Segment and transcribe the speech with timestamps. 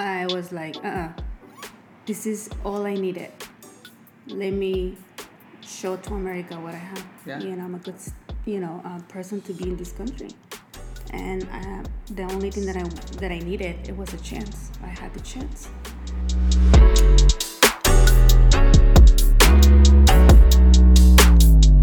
[0.00, 1.12] I was like, uh, uh
[2.06, 3.30] this is all I needed.
[4.28, 4.96] Let me
[5.60, 7.06] show to America what I have.
[7.26, 7.40] Yeah.
[7.40, 7.96] You know, I'm a good,
[8.46, 10.30] you know, uh, person to be in this country.
[11.10, 12.84] And uh, the only thing that I
[13.20, 14.72] that I needed it was a chance.
[14.82, 15.68] I had the chance.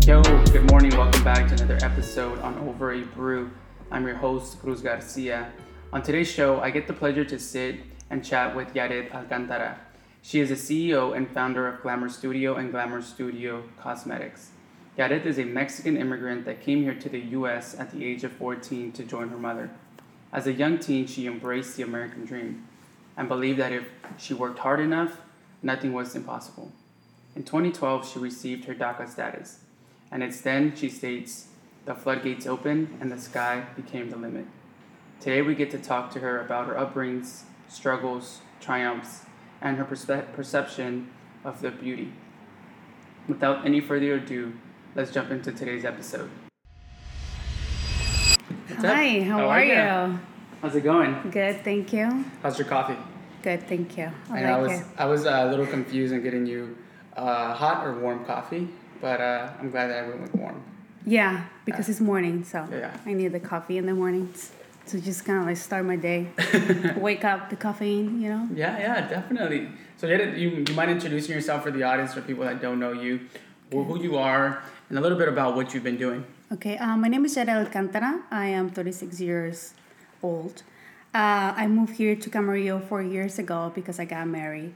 [0.07, 0.89] Yo, good morning.
[0.97, 3.51] Welcome back to another episode on Over a Brew.
[3.91, 5.51] I'm your host, Cruz Garcia.
[5.93, 7.77] On today's show, I get the pleasure to sit
[8.09, 9.79] and chat with Yaret Alcantara.
[10.21, 14.51] She is the CEO and founder of Glamour Studio and Glamour Studio Cosmetics.
[14.97, 18.31] Yaret is a Mexican immigrant that came here to the US at the age of
[18.33, 19.69] 14 to join her mother.
[20.33, 22.67] As a young teen, she embraced the American dream
[23.15, 25.21] and believed that if she worked hard enough,
[25.61, 26.71] nothing was impossible.
[27.35, 29.59] In 2012, she received her DACA status,
[30.11, 31.47] and it's then, she states,
[31.85, 34.45] the floodgates opened and the sky became the limit.
[35.21, 39.25] Today, we get to talk to her about her upbringings, struggles, triumphs,
[39.61, 41.09] and her perspe- perception
[41.43, 42.11] of the beauty.
[43.27, 44.53] Without any further ado,
[44.95, 46.29] let's jump into today's episode.
[48.67, 48.83] What's?
[48.83, 49.73] Hi, how, How are, you?
[49.73, 50.17] ya?
[50.61, 51.29] How's it going?
[51.31, 52.25] Good, thank you.
[52.41, 52.97] How's your coffee?
[53.43, 54.11] Good, thank you.
[54.29, 54.85] I And I like was it.
[54.97, 56.77] I was uh, a little confused in getting you
[57.15, 58.67] uh, hot or warm coffee,
[59.01, 60.63] but uh, I'm glad that I went with warm.
[61.05, 62.95] Yeah, because it's morning, so Yeah.
[63.05, 64.51] I need the coffee in the mornings
[64.89, 66.27] to just kind of like start my day.
[66.97, 68.47] Wake up, the caffeine, you know.
[68.53, 69.69] Yeah, yeah, definitely.
[69.97, 72.91] So you, you you mind introducing yourself for the audience for people that don't know
[72.91, 73.21] you,
[73.71, 76.25] who who you are, and a little bit about what you've been doing.
[76.53, 78.23] Okay, uh, my name is Yara Alcantara.
[78.31, 79.73] I am 36 years
[80.23, 80.63] old.
[81.13, 84.73] Uh, I moved here to Camarillo four years ago because I got married.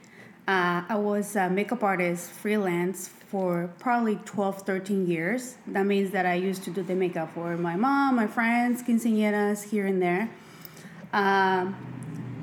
[0.48, 5.56] Uh, I was a makeup artist freelance for probably 12, 13 years.
[5.68, 9.70] That means that I used to do the makeup for my mom, my friends, quinceañeras
[9.70, 10.30] here and there.
[11.14, 11.78] Um,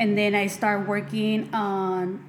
[0.01, 2.25] and then I started working on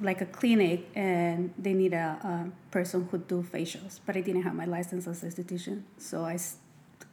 [0.00, 4.42] like a clinic and they need a, a person who do facials but i didn't
[4.42, 5.82] have my license as a esthetician.
[5.98, 6.38] So I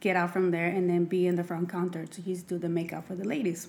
[0.00, 2.68] get out from there and then be in the front counter to just do the
[2.68, 3.66] makeup for the ladies.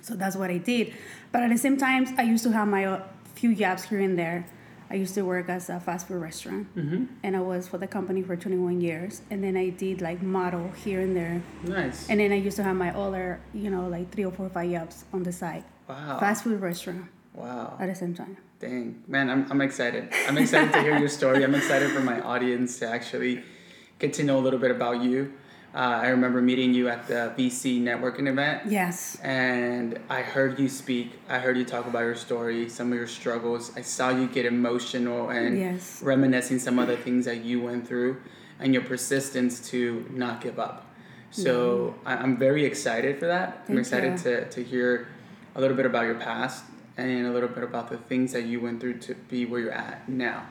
[0.00, 0.94] So that's what i did.
[1.30, 3.02] But at the same time i used to have my
[3.34, 4.46] few jobs here and there
[4.90, 7.04] i used to work as a fast food restaurant mm-hmm.
[7.22, 10.70] and i was for the company for 21 years and then i did like model
[10.84, 12.08] here and there Nice.
[12.08, 14.70] and then i used to have my other you know like three or four five
[14.70, 16.18] jobs on the side wow.
[16.18, 17.76] fast food restaurant Wow.
[17.78, 20.10] at the same time Dang, man, I'm, I'm excited.
[20.28, 21.42] I'm excited to hear your story.
[21.44, 23.42] I'm excited for my audience to actually
[23.98, 25.32] get to know a little bit about you.
[25.72, 28.62] Uh, I remember meeting you at the VC networking event.
[28.66, 31.12] yes and I heard you speak.
[31.28, 33.70] I heard you talk about your story, some of your struggles.
[33.76, 36.02] I saw you get emotional and Yes.
[36.02, 38.16] reminiscing some of the things that you went through
[38.58, 40.86] and your persistence to not give up.
[41.30, 43.48] So I I'm very excited for that.
[43.68, 43.78] I'm Mm-hmm.
[43.78, 44.18] Excited you.
[44.24, 45.06] to, to hear
[45.54, 46.64] a little bit about your past
[46.96, 49.70] and a little bit about the things that you went through to be where you're
[49.72, 50.46] at now.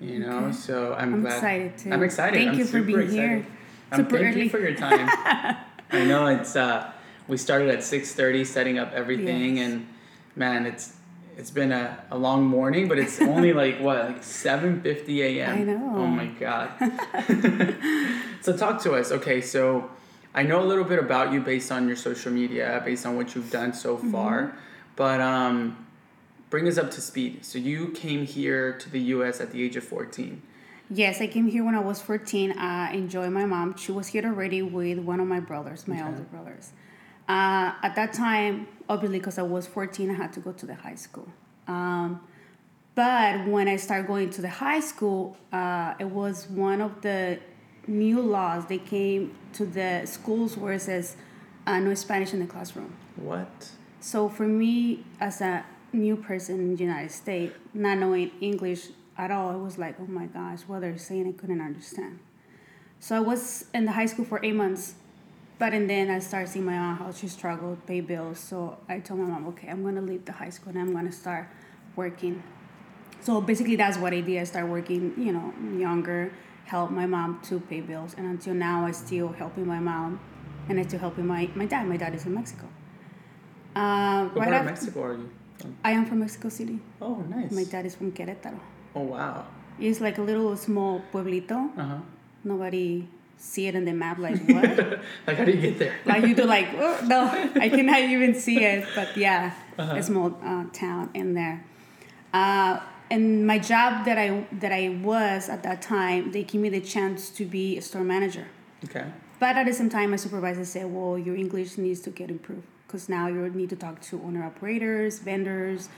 [0.00, 0.52] You know, Okay.
[0.52, 1.92] so I'm, I'm excited too.
[1.92, 2.36] I'm excited.
[2.36, 3.44] Thank I'm you for being excited.
[3.44, 3.46] here.
[3.94, 4.42] Super thank early.
[4.44, 5.08] you for your time.
[5.92, 6.90] I know it's uh,
[7.28, 9.66] we started at six thirty setting up everything, Yes.
[9.72, 9.88] and
[10.36, 10.94] man, it's
[11.36, 15.58] it's been a, a long morning, but it's only like what like seven fifty a.m.
[15.58, 15.92] I know.
[15.96, 16.70] Oh my god.
[18.40, 19.10] so talk to us.
[19.12, 19.90] Okay, so
[20.34, 23.34] I know a little bit about you based on your social media, based on what
[23.34, 24.12] you've done so Mm-hmm.
[24.12, 24.56] far,
[24.96, 25.86] but um,
[26.50, 27.44] bring us up to speed.
[27.44, 29.40] So you came here to the U.S.
[29.40, 30.42] at the age of fourteen.
[30.92, 32.58] Yes, I came here when I was 14.
[32.58, 33.76] I enjoyed my mom.
[33.76, 36.72] She was here already with one of my brothers, my older brothers.
[37.28, 40.74] Uh, at that time, obviously, because I was 14, I had to go to the
[40.74, 41.28] high school.
[41.68, 42.20] Um,
[42.96, 47.38] but when I started going to the high school, uh, it was one of the
[47.86, 48.66] new laws.
[48.66, 51.14] They came to the schools where it says
[51.68, 52.96] uh, no Spanish in the classroom.
[53.14, 53.70] What?
[54.00, 58.88] So for me, as a new person in the United States, not knowing English
[59.20, 62.20] at all, it was like, oh my gosh, what they're saying, I couldn't understand.
[63.00, 64.94] So I was in the high school for eight months,
[65.58, 68.38] but and then I started seeing my aunt how she struggled, pay bills.
[68.38, 71.12] So I told my mom, okay, I'm gonna leave the high school and I'm gonna
[71.12, 71.48] start
[71.96, 72.42] working.
[73.20, 74.38] So basically, that's what I did.
[74.40, 76.32] I started working, you know, younger,
[76.64, 80.18] help my mom to pay bills, and until now, I still helping my mom,
[80.70, 81.86] and I still helping my my dad.
[81.86, 82.66] My dad is in Mexico.
[83.76, 85.76] Uh, right part of Mexico are you from?
[85.84, 86.80] I am from Mexico City.
[87.02, 87.52] Oh, nice.
[87.52, 88.60] My dad is from Querétaro.
[88.94, 89.46] Oh, wow.
[89.78, 91.70] It's like a little small pueblito.
[91.78, 91.98] Uh huh.
[92.44, 94.18] Nobody see it in the map.
[94.18, 94.64] Like what?
[95.26, 95.94] like, how do you get there?
[96.04, 97.26] like you do like oh, no,
[97.60, 98.86] I cannot even see it.
[98.94, 99.96] But yeah, Uh-huh.
[99.96, 101.64] a small uh, town in there.
[102.34, 106.68] Uh, and my job that I that I was at that time, they gave me
[106.68, 108.46] the chance to be a store manager.
[108.84, 109.06] Okay.
[109.38, 112.66] But at the same time, my supervisor said, "Well, your English needs to get improved
[112.86, 115.88] because now you need to talk to owner operators, vendors,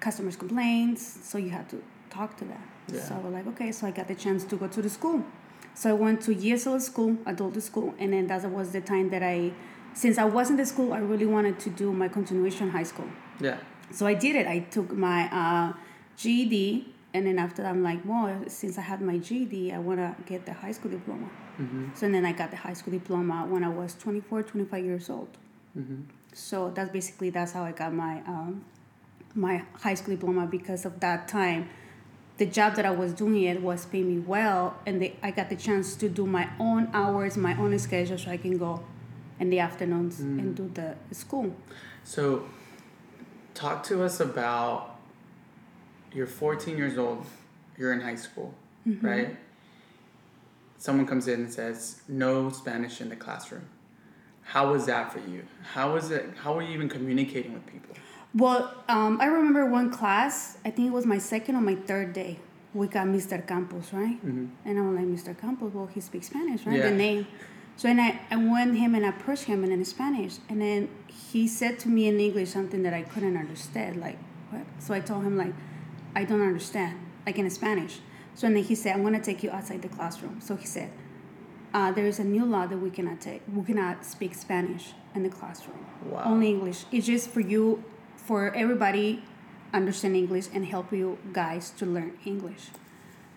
[0.00, 1.02] customers complaints.
[1.28, 1.82] So you have to
[2.14, 2.62] talk to them.
[2.92, 3.00] Yeah.
[3.00, 3.72] So I was like, okay.
[3.72, 5.24] So I got the chance to go to the school.
[5.74, 9.22] So I went to ESL school, adult school, and then that was the time that
[9.22, 9.52] I,
[9.92, 13.08] since I wasn't in the school, I really wanted to do my continuation high school.
[13.40, 13.58] Yeah.
[13.90, 14.46] So I did it.
[14.46, 15.72] I took my uh,
[16.16, 19.98] GED, and then after that, I'm like, well, since I had my GED, I want
[19.98, 21.28] to get the high school diploma.
[21.60, 21.88] Mm-hmm.
[21.94, 25.28] So then I got the high school diploma when I was 24, 25 years old.
[25.78, 26.02] Mm-hmm.
[26.32, 28.64] So that's basically that's how I got my um,
[29.34, 31.68] my high school diploma because of that time.
[32.36, 35.50] The job that I was doing it was paying me well, and they, I got
[35.50, 38.82] the chance to do my own hours, my own schedule, so I can go
[39.38, 41.54] in the afternoons and do the school.
[42.02, 42.44] So,
[43.54, 44.96] talk to us about
[46.12, 47.24] you're 14 years old,
[47.78, 48.54] you're in high school,
[48.86, 49.06] Mm-hmm.
[49.06, 49.36] right?
[50.76, 53.64] Someone comes in and says, no Spanish in the classroom.
[54.42, 55.44] How was that for you?
[55.72, 56.28] How was it?
[56.42, 57.94] How were you even communicating with people?
[58.34, 62.12] Well, um, I remember one class, I think it was my second or my third
[62.12, 62.40] day.
[62.72, 63.46] We got Mr.
[63.46, 64.16] Campos, right?
[64.16, 64.46] Mm-hmm.
[64.64, 65.38] And I'm like, Mr.
[65.38, 66.78] Campos, well, he speaks Spanish, right?
[66.78, 66.90] Yeah.
[66.90, 67.26] The name.
[67.76, 70.38] So and I, I went him and I approached him and in Spanish.
[70.48, 74.00] And then he said to me in English something that I couldn't understand.
[74.00, 74.18] Like,
[74.50, 74.62] what?
[74.80, 75.54] So I told him, like,
[76.16, 78.00] I don't understand, like in Spanish.
[78.34, 80.40] So and then he said, I'm going to take you outside the classroom.
[80.40, 80.90] So he said,
[81.72, 83.42] uh, there is a new law that we cannot take.
[83.52, 85.84] We cannot speak Spanish in the classroom.
[86.04, 86.22] Wow.
[86.26, 86.84] Only English.
[86.92, 87.82] It's just for you,
[88.24, 89.22] for everybody,
[89.72, 92.68] understand English and help you guys to learn English.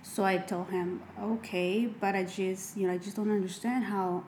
[0.04, 4.24] So I told him, okay, but I just, you know, I just don't understand how,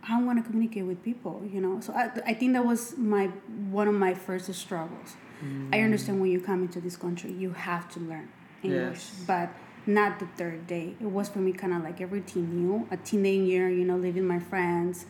[0.00, 1.80] how I want to communicate with people, you know.
[1.80, 3.26] So I, I think that was my
[3.70, 5.16] one of my first struggles.
[5.40, 5.84] I mm.
[5.84, 8.28] understand when you come into this country, you have to learn
[8.62, 9.24] English, Yes.
[9.26, 9.50] but
[9.86, 10.94] not the third day.
[11.00, 14.26] It was for me kind of like everything new, a teenage year, you know, living
[14.26, 15.06] my friends,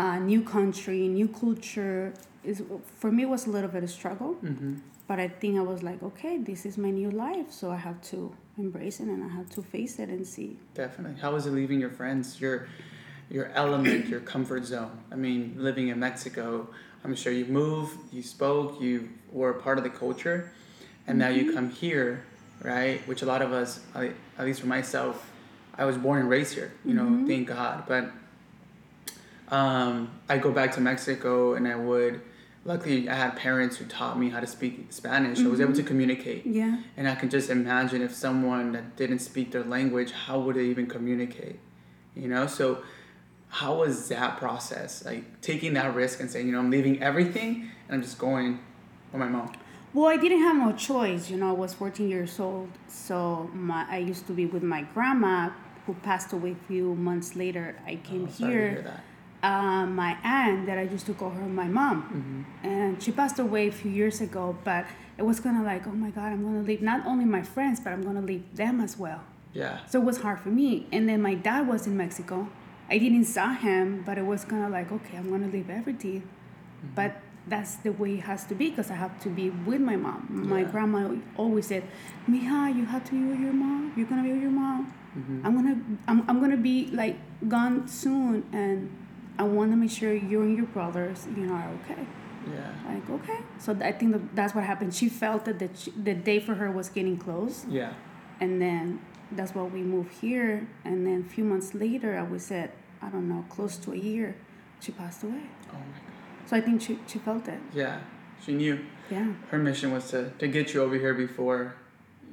[0.00, 2.12] uh, new country, new culture.
[2.50, 2.62] Is
[3.00, 4.72] for me it was a little bit of struggle, Mm-hmm.
[5.10, 7.98] but I think I was like, okay, this is my new life, so I have
[8.12, 8.18] to
[8.64, 10.50] embrace it and I have to face it and see.
[10.82, 11.16] Definitely.
[11.24, 12.56] How was it leaving your friends, your
[13.36, 14.94] your element, your comfort zone?
[15.14, 16.46] I mean, living in Mexico,
[17.04, 18.94] I'm sure you moved, you spoke, you
[19.38, 20.38] were a part of the culture,
[21.06, 22.10] and now you come here,
[22.72, 22.98] right?
[23.08, 23.70] Which a lot of us,
[24.38, 25.14] at least for myself,
[25.80, 26.70] I was born and raised here.
[26.88, 27.76] You know, thank God.
[27.92, 28.04] But
[29.50, 32.20] um, I go back to Mexico, and I would.
[32.64, 35.40] Luckily, I had parents who taught me how to speak Spanish.
[35.40, 36.44] I was able to communicate.
[36.44, 36.82] Yeah.
[36.98, 40.64] And I can just imagine if someone that didn't speak their language, how would they
[40.64, 41.60] even communicate?
[42.14, 42.82] You know, so
[43.48, 45.04] how was that process?
[45.04, 48.58] Like taking that risk and saying, you know, I'm leaving everything and I'm just going
[49.12, 49.52] with my mom.
[49.94, 51.30] Well, I didn't have no choice.
[51.30, 54.82] You know, I was 14 years old, so my I used to be with my
[54.82, 55.50] grandma,
[55.86, 57.76] who passed away a few months later.
[57.86, 59.00] I came Oh, here.
[59.42, 62.66] Uh, my aunt that I used to call her my mom, Mm-hmm.
[62.68, 64.56] and she passed away a few years ago.
[64.64, 64.84] But
[65.16, 67.78] it was kind of like, oh my God, I'm gonna leave not only my friends,
[67.80, 69.22] but I'm gonna leave them as well.
[69.52, 69.78] Yeah.
[69.86, 70.86] So it was hard for me.
[70.92, 72.48] And then my dad was in Mexico.
[72.90, 76.22] I didn't saw him, but it was kind of like, okay, I'm gonna leave everything.
[76.22, 76.94] Mm-hmm.
[76.94, 79.96] But that's the way it has to be because I have to be with my
[79.96, 80.26] mom.
[80.30, 80.70] My Yeah.
[80.72, 81.82] grandma always said,
[82.28, 83.92] Mija, you have to be with your mom.
[83.96, 84.92] You're gonna be with your mom.
[85.16, 85.46] Mm-hmm.
[85.46, 85.76] I'm gonna
[86.06, 87.16] I'm, I'm gonna be like
[87.48, 88.90] gone soon and
[89.38, 92.06] I want to make sure you and your brothers, you know, are okay.
[92.50, 92.72] Yeah.
[92.94, 94.94] Like okay, so I think that that's what happened.
[94.94, 95.68] She felt that the,
[96.02, 97.92] the day for her was getting close, Yeah.
[98.40, 99.00] and then
[99.32, 100.66] that's why we moved here.
[100.84, 102.72] And then a few months later, I was said,
[103.02, 104.34] I don't know, close to a year,
[104.80, 105.42] she passed away.
[105.70, 106.48] Oh my God.
[106.48, 107.60] So I think she, she felt it.
[107.74, 108.00] Yeah.
[108.42, 108.78] She knew
[109.10, 109.32] Yeah.
[109.50, 111.74] her mission was to, to get you over here before,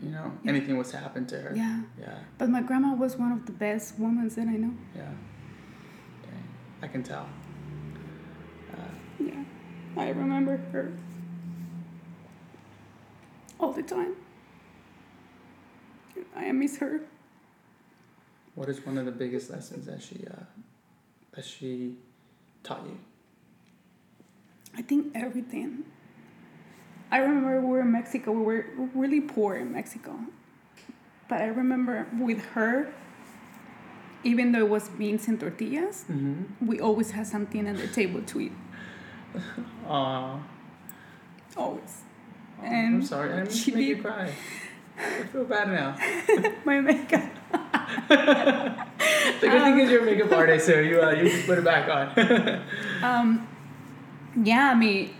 [0.01, 0.51] you know, Yeah.
[0.51, 1.53] anything was to happen to her.
[1.53, 1.81] Yeah.
[1.99, 2.19] Yeah.
[2.37, 4.73] But my grandma was one of the best women that I know.
[4.95, 5.09] Yeah.
[6.85, 7.27] I can tell.
[8.71, 8.77] Uh,
[9.19, 9.43] Yeah.
[9.97, 10.91] I remember her
[13.59, 14.15] all the time.
[16.35, 17.01] I miss her.
[18.53, 20.43] what is one of the biggest lessons that she uh,
[21.33, 21.95] that she
[22.61, 22.99] taught you?
[24.77, 25.85] I think everything.
[27.09, 28.31] I remember we were in Mexico.
[28.31, 30.19] We were really poor in Mexico.
[31.29, 32.93] But I remember with her,
[34.25, 36.67] even though it was beans and tortillas, Mm-hmm.
[36.67, 38.51] we always had something on the table to eat.
[39.87, 40.39] Aw.
[41.57, 41.93] Always.
[42.61, 43.31] I'm sorry.
[43.33, 44.31] I didn't mean she to make you cry.
[44.97, 45.95] I feel bad now.
[46.65, 47.31] My makeup.
[49.41, 51.63] The good thing is you're a makeup artist, so you uh, you just put it
[51.65, 52.61] back on.
[53.03, 53.47] Um,
[54.43, 55.13] yeah, I mean,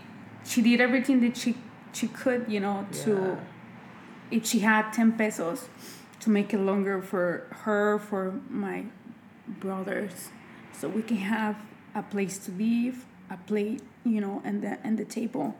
[0.44, 1.54] she did everything that she
[1.92, 3.36] she could, you know, to
[4.30, 5.68] if she had 10 pesos
[6.26, 8.84] to make it longer for her for my
[9.46, 10.30] brothers
[10.72, 11.56] so we can have
[11.94, 15.54] a place to live a plate, you know, and the and the table.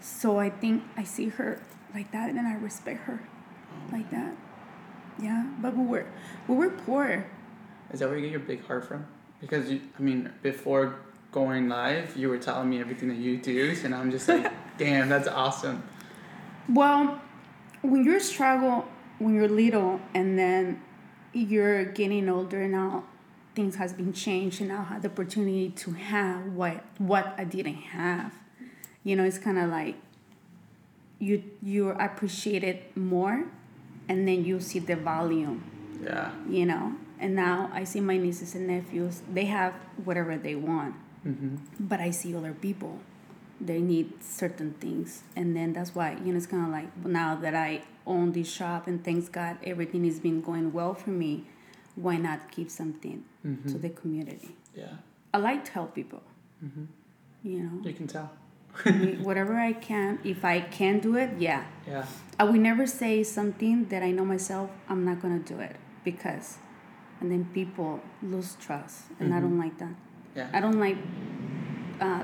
[0.00, 1.60] So I think I see her
[1.94, 3.20] like that, and I respect her
[3.92, 4.34] like that.
[5.20, 6.06] Yeah, but we were
[6.48, 7.26] we were poor.
[7.92, 9.06] Is that where you get your big heart from?
[9.40, 10.96] Because you, I mean, before
[11.32, 15.10] going live, you were telling me everything that you do, and I'm just like, damn,
[15.10, 15.82] that's awesome.
[16.66, 17.20] Well,
[17.82, 18.86] when you're struggle
[19.22, 20.80] when you're little, and then
[21.32, 23.04] you're getting older and now,
[23.54, 27.44] things has been changed, and now I have the opportunity to have what what I
[27.44, 28.32] didn't have.
[29.04, 29.96] You know, it's kind of like
[31.18, 33.44] you you appreciate it more,
[34.08, 35.60] and then you see the value.
[36.02, 36.30] Yeah.
[36.48, 39.22] You know, and now I see my nieces and nephews.
[39.32, 39.74] They have
[40.04, 40.94] whatever they want,
[41.26, 41.56] Mm-hmm.
[41.78, 42.98] but I see other people.
[43.60, 47.36] They need certain things, and then that's why you know it's kind of like now
[47.36, 51.44] that I own this shop and thanks God everything has been going well for me.
[51.94, 53.68] Why not give something Mm-hmm.
[53.72, 54.54] to the community?
[54.74, 54.86] Yeah.
[55.34, 56.22] I like to help people.
[56.64, 56.84] Mm-hmm.
[57.42, 58.30] You know, You can tell.
[59.22, 60.18] Whatever I can.
[60.24, 61.64] If I can do it, yeah.
[61.86, 62.06] Yeah.
[62.38, 66.58] I would never say something that I know myself I'm not gonna do it because,
[67.20, 69.94] and then people lose trust, and I don't like that.
[70.34, 70.48] Yeah.
[70.52, 70.96] I don't like,
[72.00, 72.22] uh,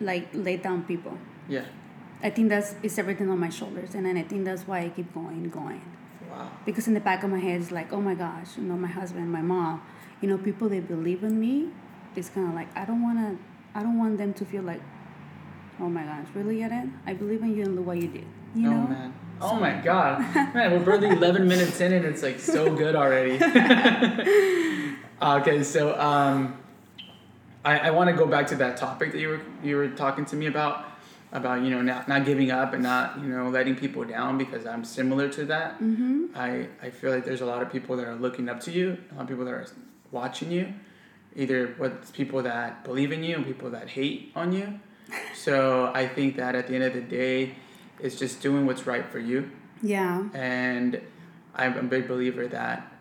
[0.00, 1.16] like lay down people.
[1.48, 1.64] Yeah.
[2.22, 4.88] I think that's it's everything on my shoulders, and then I think that's why I
[4.88, 5.82] keep going, going.
[6.30, 6.50] Wow.
[6.66, 8.88] Because in the back of my head, it's like, oh my gosh, you know, my
[8.88, 9.82] husband, my mom,
[10.20, 11.70] you know, people they believe in me.
[12.16, 13.36] It's kind of like I don't wanna,
[13.74, 14.82] I don't want them to feel like,
[15.80, 16.98] oh my gosh, really, Eden?
[17.06, 18.26] I believe in you and look what you did.
[18.54, 18.86] You oh know.
[18.88, 19.14] man.
[19.40, 20.20] Oh my god.
[20.54, 23.34] Man, we're barely 11 minutes in and it's like so good already.
[25.22, 26.58] okay, so um,
[27.64, 30.24] I, I want to go back to that topic that you were you were talking
[30.26, 30.84] to me about
[31.32, 34.66] about you know not, not giving up and not you know letting people down because
[34.66, 35.74] I'm similar to that.
[35.80, 36.26] Mm-hmm.
[36.34, 38.98] I, I feel like there's a lot of people that are looking up to you,
[39.12, 39.66] a lot of people that are
[40.10, 40.72] watching you,
[41.36, 44.80] either with people that believe in you and people that hate on you.
[45.34, 47.54] So I think that at the end of the day,
[47.98, 49.50] it's just doing what's right for you.
[49.82, 50.28] Yeah.
[50.34, 51.00] And
[51.54, 52.92] I'm a big believer that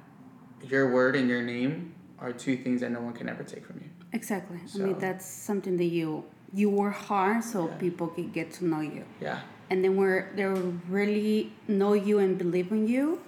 [0.63, 3.79] your word and your name are two things that no one can ever take from
[3.79, 3.89] you.
[4.13, 4.59] Exactly.
[4.73, 6.23] I mean, that's something that you
[6.53, 7.75] you work hard so Yeah.
[7.77, 9.39] people can get to know you, Yeah.
[9.69, 10.45] and then where they
[10.89, 13.19] really know you and believe in you,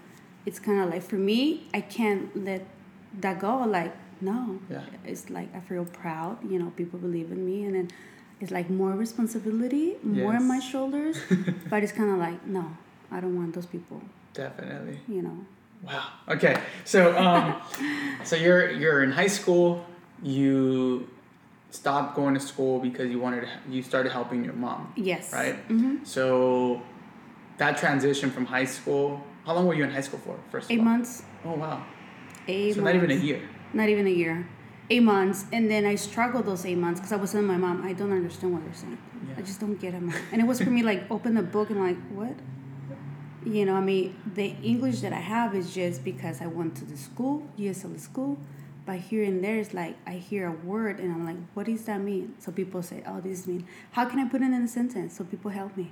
[0.46, 2.62] it's kind of like for me, I can't let
[3.20, 3.58] that go.
[3.66, 4.82] Like no, Yeah.
[5.06, 6.38] it's like I feel proud.
[6.50, 7.88] You know, people believe in me, and then
[8.42, 11.18] it's like more responsibility, more on my shoulders.
[11.70, 12.66] but it's kind of like no,
[13.12, 14.02] I don't want those people.
[14.34, 15.00] Definitely.
[15.08, 15.38] You know.
[15.84, 16.08] Wow.
[16.30, 16.56] Okay.
[16.86, 17.56] So um,
[18.24, 19.86] so you're you're in high school.
[20.24, 21.08] You
[21.72, 24.92] stopped going to school because you wanted to, you started helping your mom.
[24.96, 25.32] Yes.
[25.34, 25.56] Right.
[25.70, 26.04] Mm-hmm.
[26.04, 26.82] So
[27.58, 29.24] that transition from high school.
[29.46, 30.38] How long were you in high school for?
[30.52, 31.24] First of Eight months.
[31.46, 31.84] Oh wow.
[32.48, 32.74] Eight.
[32.76, 32.94] so months.
[32.94, 33.42] not even a year.
[33.74, 34.48] not even a year
[34.90, 37.86] eight months and then i struggled those eight months because i was telling my mom
[37.86, 38.98] i don't understand what they're saying
[39.28, 39.36] Yeah.
[39.38, 40.16] i just don't get it Mom.
[40.32, 42.34] and it was for me like open the book and like what
[43.46, 46.86] you know i mean the english that i have is just because i went to
[46.86, 48.38] the school ESL school
[48.90, 51.84] but here and there it's like i hear a word and i'm like what does
[51.90, 54.68] that mean so people say oh this mean how can i put it in a
[54.68, 55.88] sentence so people help me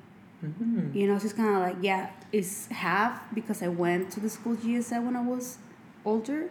[0.45, 0.95] Mm-hmm.
[0.95, 4.55] you know, it's kind of like, yeah, it's half because I went to the school
[4.55, 5.57] GSA when I was
[6.05, 6.49] older,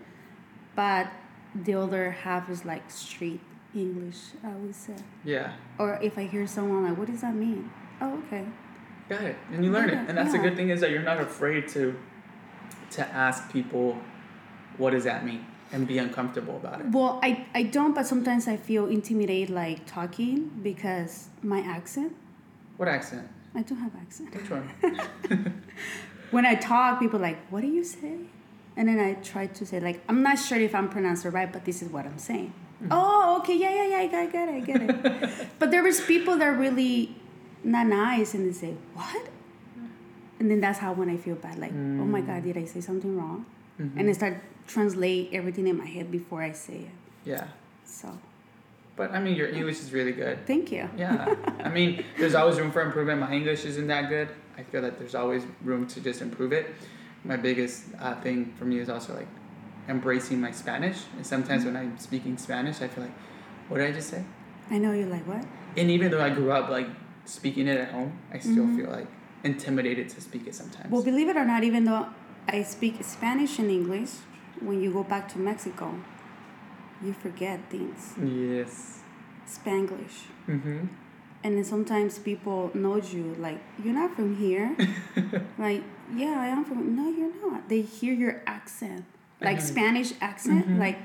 [0.75, 1.07] but
[1.55, 3.39] the other half is like street
[3.77, 4.97] English, I would say.
[5.25, 5.53] Yeah.
[5.79, 7.71] Or if I hear someone like, what does that mean?
[8.01, 8.45] Oh, okay.
[9.09, 9.37] Got it.
[9.53, 10.09] And you learn Yeah, it.
[10.09, 11.97] And that's the good thing is that you're not afraid to
[12.91, 13.99] to ask people
[14.79, 16.87] what does that mean and be uncomfortable about it.
[16.91, 22.15] Well, I, I don't, but sometimes I feel intimidated like talking because my accent,
[22.77, 23.29] What accent?
[23.55, 24.35] I don't have accent.
[24.35, 25.63] Which one?
[26.31, 28.17] When I talk, people are like, what do you say?
[28.77, 31.51] And then I try to say like, I'm not sure if I'm pronouncing it right,
[31.51, 32.53] but this is what I'm saying.
[32.83, 32.89] Mm-hmm.
[32.91, 35.49] Oh, okay, yeah, yeah, yeah, I got, get it, I get it.
[35.59, 37.15] but there is people that are really
[37.65, 39.25] not nice, and they say, what?
[39.25, 39.87] Mm-hmm.
[40.41, 42.27] And then that's how when I feel bad, like, oh my mm.
[42.27, 43.47] God, did I say something wrong?
[43.81, 43.93] Mhm.
[43.97, 46.91] And I start translate everything in my head before I say it.
[47.25, 47.47] Yeah.
[47.85, 48.19] So
[48.97, 50.47] But I mean, your English is really good.
[50.47, 50.89] thank you.
[50.97, 51.35] Yeah.
[51.65, 53.21] I mean, there's always room for improvement.
[53.21, 54.29] My English isn't that good.
[54.59, 56.67] I feel that there's always room to just improve it.
[57.25, 59.29] My biggest uh, thing for me is also like
[59.89, 60.99] embracing my Spanish.
[61.17, 63.13] And sometimes when I'm speaking Spanish, I feel like,
[63.69, 64.25] what did I just say?
[64.71, 65.45] I know you're like, what?
[65.77, 66.89] And even though I grew up like
[67.25, 68.77] speaking it at home, I still Mhm.
[68.77, 69.07] feel like
[69.45, 70.91] intimidated to speak it sometimes.
[70.91, 72.07] Well, believe it or not, even though
[72.49, 74.11] I speak Spanish and English,
[74.61, 75.95] when you go back to Mexico,
[77.03, 78.15] you forget things.
[78.23, 79.01] yes.
[79.47, 80.27] Spanglish.
[80.49, 80.87] Mm-hmm.
[81.45, 84.75] And then sometimes people know you, like, you're not from here.
[85.59, 85.83] like,
[86.17, 86.97] yeah, I am from.
[86.97, 87.69] No, you're not.
[87.69, 89.05] They hear your accent,
[89.41, 89.63] like Mhm.
[89.63, 90.67] Spanish accent.
[90.67, 90.79] Mhm.
[90.81, 90.99] Like,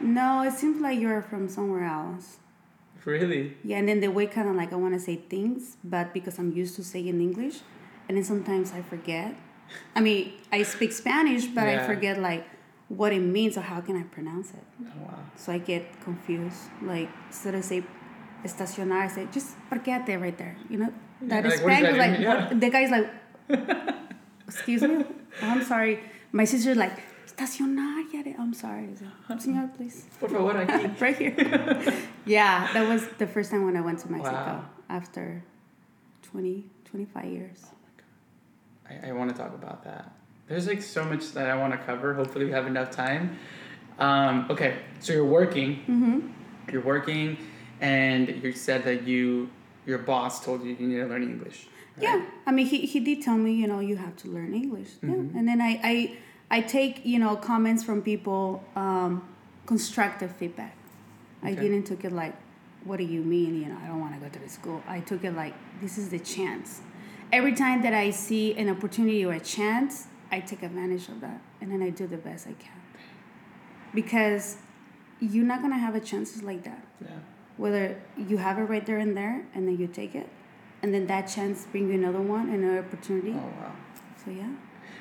[0.00, 2.38] no, it seems like you're from somewhere else.
[3.04, 3.54] Really?
[3.62, 6.38] Yeah, and then the way kind of like I want to say things, but because
[6.40, 7.60] I'm used to saying English,
[8.08, 9.36] and then sometimes I forget.
[9.94, 11.84] I mean, I speak Spanish, but Yeah.
[11.84, 12.44] I forget like
[12.88, 14.64] what it means or how can I pronounce it.
[14.82, 15.18] Oh, wow.
[15.36, 16.62] So I get confused.
[16.82, 17.82] Like instead of say
[18.44, 20.56] estacionar, I say just parqueate right there.
[20.68, 21.90] You know, that Yeah, is like, Spanish.
[21.90, 22.28] that Like mean?
[22.28, 23.10] what, the guy's like,
[24.46, 25.04] excuse me,
[25.42, 26.00] oh, I'm sorry.
[26.32, 28.04] My sister's like estacionar.
[28.12, 28.88] Yeah, I'm sorry.
[28.92, 30.06] I said, Señor, please.
[30.20, 31.00] Por favor, aquí.
[31.00, 31.94] right here.
[32.26, 34.64] yeah, that was the first time when I went to Mexico Wow.
[34.88, 35.42] after
[36.22, 37.60] 20, 25 years.
[37.64, 37.70] Oh
[38.90, 40.12] I, I want to talk about that.
[40.46, 42.14] There's like so much that I want to cover.
[42.14, 43.38] Hopefully, we have enough time.
[43.98, 45.76] Um, okay, so you're working.
[45.88, 46.28] Mm-hmm.
[46.72, 47.38] You're working,
[47.80, 49.48] and you said that you,
[49.86, 51.66] your boss told you you need to learn English.
[51.96, 52.02] right?
[52.04, 54.88] Yeah, I mean, he, he did tell me, you know, you have to learn English.
[55.02, 55.08] Mhm.
[55.32, 56.16] Yeah, and then I, I,
[56.50, 59.26] I take, you know, comments from people, um,
[59.66, 60.76] constructive feedback.
[61.42, 62.34] I didn't took it like,
[62.84, 63.60] what do you mean?
[63.60, 64.82] You know, I don't want to go to the school.
[64.88, 66.80] I took it like, this is the chance.
[67.30, 71.40] Every time that I see an opportunity or a chance, I take advantage of that,
[71.60, 72.80] and then I do the best I can.
[73.94, 74.56] Because
[75.20, 77.10] you're not gonna have a chances like that Yeah.
[77.56, 80.28] whether you have it right there and there and then you take it
[80.82, 83.72] and then that chance bring you another one another opportunity Oh wow.
[84.22, 84.50] so yeah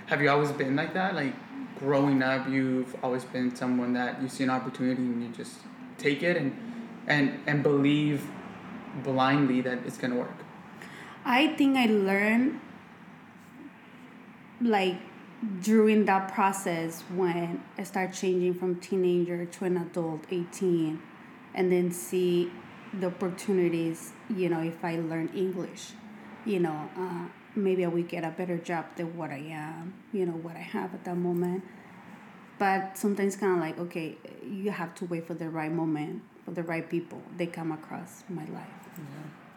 [0.06, 1.16] Have you always been like that?
[1.16, 1.34] Like
[1.80, 5.56] growing up, you've always been someone that you see an opportunity and you just
[5.98, 6.52] take it and
[7.08, 8.22] and and believe
[9.04, 10.38] blindly that it's gonna work.
[11.26, 12.60] i think i learned
[14.62, 15.00] like
[15.62, 21.02] during that process when i start changing from teenager to an adult 18
[21.54, 22.52] and then see
[22.94, 25.92] the opportunities you know if i learn english
[26.46, 30.26] you know uh, maybe i would get a better job than what i am you
[30.26, 31.64] know what i have at that moment.
[32.60, 36.52] But sometimes kind of like okay you have to wait for the right moment for
[36.52, 37.22] the right people.
[37.38, 38.68] They come across my life.
[38.98, 39.04] Yeah.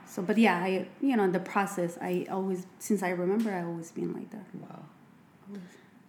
[0.07, 3.92] so but yeah i you know the process i always since i remember i always
[3.92, 4.46] been like that.
[4.55, 4.85] Wow.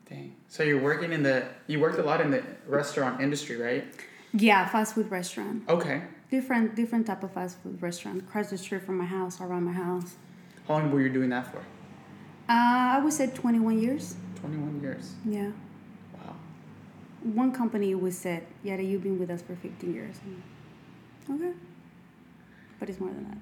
[0.09, 0.35] Dang.
[0.47, 3.85] So you're working in the you worked a lot in the restaurant industry, right?
[4.33, 6.01] yeah fast food restaurant Okay.
[6.29, 9.71] different different type of fast food restaurant across the street from my house around my
[9.71, 10.15] house
[10.67, 11.59] How long were you doing that for?
[11.59, 15.13] uh, i would say 21 years Twenty one years.
[15.25, 15.51] yeah
[16.13, 16.35] Wow.
[17.23, 20.15] one company we said yeah you've been with us for 15 years
[21.31, 21.53] okay
[22.79, 23.37] but it's more than that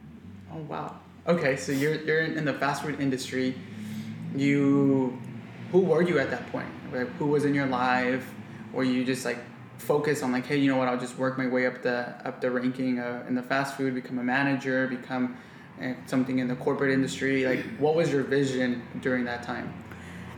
[0.53, 0.95] Oh wow.
[1.27, 3.55] Okay, so you're you're in, in the fast food industry.
[4.35, 5.17] You,
[5.71, 6.67] who were you at that point?
[6.93, 8.29] Like, who was in your life?
[8.73, 9.37] Were you just like
[9.77, 10.87] focused on like, hey, you know what?
[10.87, 13.93] I'll just work my way up the up the ranking uh, in the fast food,
[13.93, 15.37] become a manager, become
[15.81, 17.45] uh, something in the corporate industry.
[17.45, 19.73] Like, what was your vision during that time?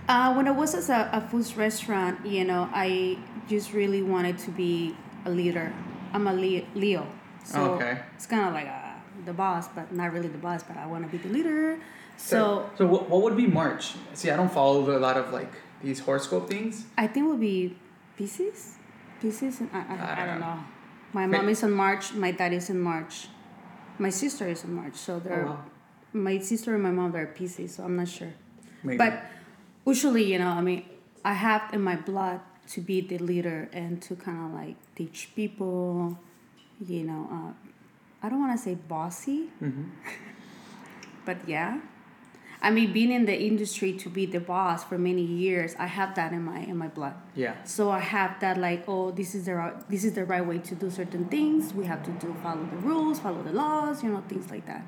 [0.07, 3.17] Uh, when I was at a, a food restaurant, you know, I
[3.49, 5.73] just really wanted to be a leader.
[6.13, 7.05] I'm a Le- Leo,
[7.43, 7.99] so Okay.
[8.15, 8.93] it's kind of like uh,
[9.25, 10.63] the boss, but not really the boss.
[10.63, 11.77] But I want to be the leader.
[12.17, 13.93] So so what, what would be March?
[14.13, 15.51] See, I don't follow a lot of like
[15.83, 16.85] these horoscope things.
[16.97, 17.77] I think it would be
[18.17, 18.75] Pisces.
[19.21, 19.61] Pisces.
[19.73, 20.59] I, I, I, I don't know.
[21.13, 22.13] My mom is in March.
[22.13, 23.27] My dad is in March.
[23.99, 24.95] My sister is in March.
[24.95, 25.63] So they're Oh, wow.
[26.13, 27.75] my sister and my mom are Pisces.
[27.75, 28.33] So I'm not sure.
[28.83, 28.97] Maybe.
[28.97, 29.23] But
[29.85, 30.85] usually, you know, I mean,
[31.23, 32.41] I have in my blood
[32.73, 36.17] to be the leader and to kind of like teach people,
[36.85, 37.53] you know, uh,
[38.21, 39.89] I don't want to say bossy, Mhm.
[41.25, 41.79] but yeah.
[42.61, 46.15] I mean, being in the industry to be the boss for many years, I have
[46.15, 47.13] that in my in my blood.
[47.35, 47.55] Yeah.
[47.63, 50.57] So I have that like, oh, this is the right, this is the right way
[50.59, 51.73] to do certain things.
[51.73, 54.85] We have to do follow the rules, follow the laws, you know, things like that.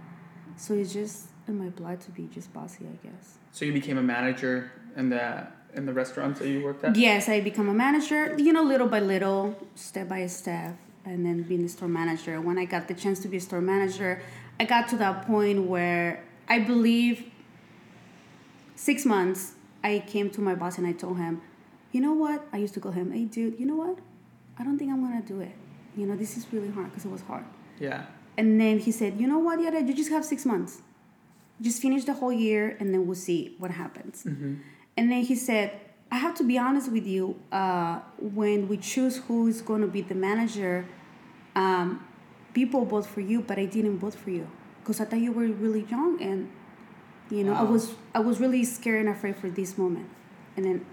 [0.58, 3.38] So it's just in my blood to be just bossy, I guess.
[3.52, 6.96] So you became a manager in the in the restaurants that you worked at.
[6.96, 11.44] Yes, I become a manager, you know, little by little, step by step, and then
[11.44, 12.42] being the store manager.
[12.42, 14.22] When I got the chance to be a store manager,
[14.60, 17.32] I got to that point where I believe
[18.80, 21.42] six months, I came to my boss and I told him,
[21.92, 22.48] you know what?
[22.54, 23.98] I used to call him, hey, dude, you know what?
[24.58, 25.52] I don't think I'm gonna do it.
[25.98, 27.44] You know, this is really hard because it was hard.
[27.78, 28.06] Yeah.
[28.38, 30.82] And then he said, you know what, Yara, you just have six months.
[31.62, 34.24] Just finish the whole year and then we'll see what happens.
[34.24, 34.56] Mm-hmm.
[34.96, 35.78] And then he said,
[36.10, 37.38] I have to be honest with you.
[37.52, 40.86] Uh, when we choose who is to be the manager,
[41.56, 42.08] um,
[42.54, 44.48] people vote for you, but I didn't vote for you
[44.82, 46.50] because I thought you were really young, and
[47.30, 50.10] you know I was I was really scared and afraid for this moment.
[50.56, 50.86] And then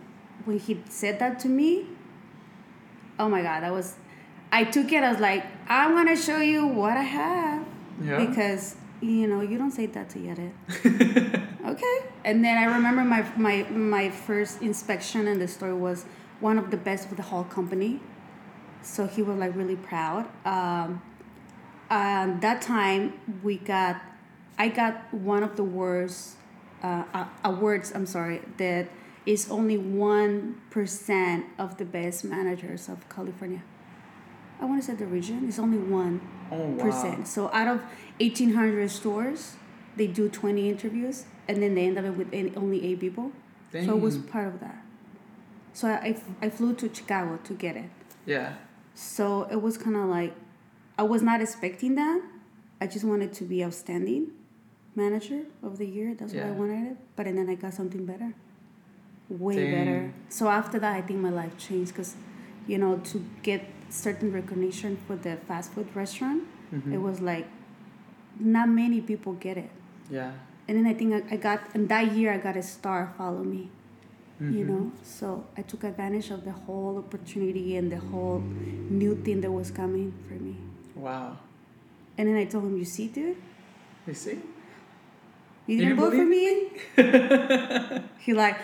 [0.44, 1.86] when he said that to me,
[3.18, 3.96] oh my God, that was
[4.52, 7.66] I took it I was like I'm gonna show you what I have
[8.02, 8.24] Yeah.
[8.24, 10.52] because you know you don't say that to Yere.
[11.66, 11.98] Okay.
[12.24, 16.04] And then I remember my my my first inspection in the store was
[16.38, 18.00] one of the best of the whole company.
[18.82, 20.26] So he was like really proud.
[20.44, 21.02] Um,
[21.90, 24.00] uh, um, that time we got,
[24.58, 26.36] I got one of the worst
[26.82, 27.92] uh, uh, awards.
[27.94, 28.88] I'm sorry that
[29.24, 33.62] is only one percent of the best managers of California.
[34.60, 37.24] I want to say the region is only one Oh wow.
[37.24, 37.82] So out of
[38.20, 39.56] eighteen hundred stores,
[39.96, 43.32] they do twenty interviews, and then they end up with only eight people.
[43.72, 44.82] So I was part of that.
[45.72, 45.92] So I,
[46.40, 47.90] I, I flew to Chicago to get it.
[48.24, 48.54] Yeah.
[48.94, 50.34] So it was kind of like,
[50.96, 52.22] I was not expecting that.
[52.80, 54.28] I just wanted to be outstanding
[54.96, 56.14] manager of the year.
[56.14, 56.52] That's what I Yeah.
[56.52, 56.96] wanted.
[57.16, 58.32] But and then I got something better,
[59.28, 59.70] way Dang.
[59.72, 60.12] better.
[60.28, 62.16] So after that, I think my life changed because,
[62.66, 66.92] you know, to get certain recognition for the fast food restaurant, Mhm.
[66.94, 67.46] it was like,
[68.40, 69.70] not many people get it.
[70.10, 70.32] Yeah.
[70.68, 73.44] And then I think I, I got, and that year I got a star follow
[73.44, 73.70] me
[74.38, 74.68] you Mhm.
[74.68, 78.40] know so i took advantage of the whole opportunity and the whole
[78.90, 80.54] new thing that was coming for me
[80.94, 81.38] Wow.
[82.18, 83.38] and then i told him you see dude
[84.06, 84.36] You see?
[85.66, 86.70] You didn't vote for me?
[88.18, 88.58] He like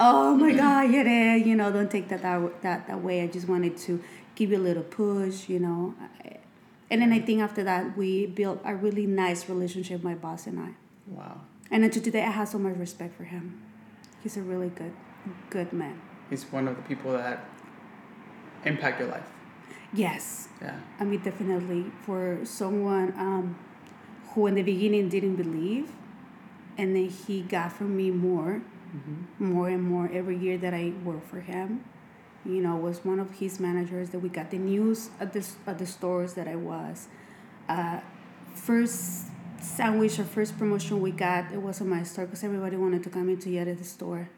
[0.00, 3.22] oh my god yeah yeah, you know don't take that, that that that way.
[3.22, 4.02] I just wanted to
[4.34, 5.94] give you a little push you know.
[6.90, 10.58] And then i think after that we built a really nice relationship my boss and
[10.60, 10.70] i.
[11.08, 11.40] Wow.
[11.70, 13.60] and then to today i have so much respect for him.
[14.22, 14.92] He's a really good
[15.50, 16.00] good man.
[16.30, 17.44] He's one of the people that
[18.64, 19.28] impact your life.
[19.92, 20.48] yes.
[20.60, 20.78] Yeah.
[21.00, 23.56] I mean, definitely for someone um,
[24.30, 25.90] who in the beginning didn't believe,
[26.78, 28.62] and then he got from me more,
[28.94, 29.52] Mm-hmm.
[29.54, 31.82] more and more every year that I worked for him.
[32.44, 35.78] You know, was one of his managers that we got the news at the at
[35.78, 37.08] the stores that I was.
[37.70, 38.00] Uh,
[38.54, 39.28] first
[39.60, 43.08] sandwich or first promotion we got it was on my store because everybody wanted to
[43.10, 44.28] come in to get at the store.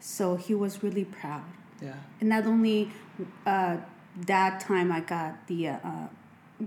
[0.00, 1.44] So he was really proud
[1.82, 1.92] Yeah.
[2.20, 2.90] and not only
[3.44, 3.76] uh,
[4.26, 6.06] that time I got the uh,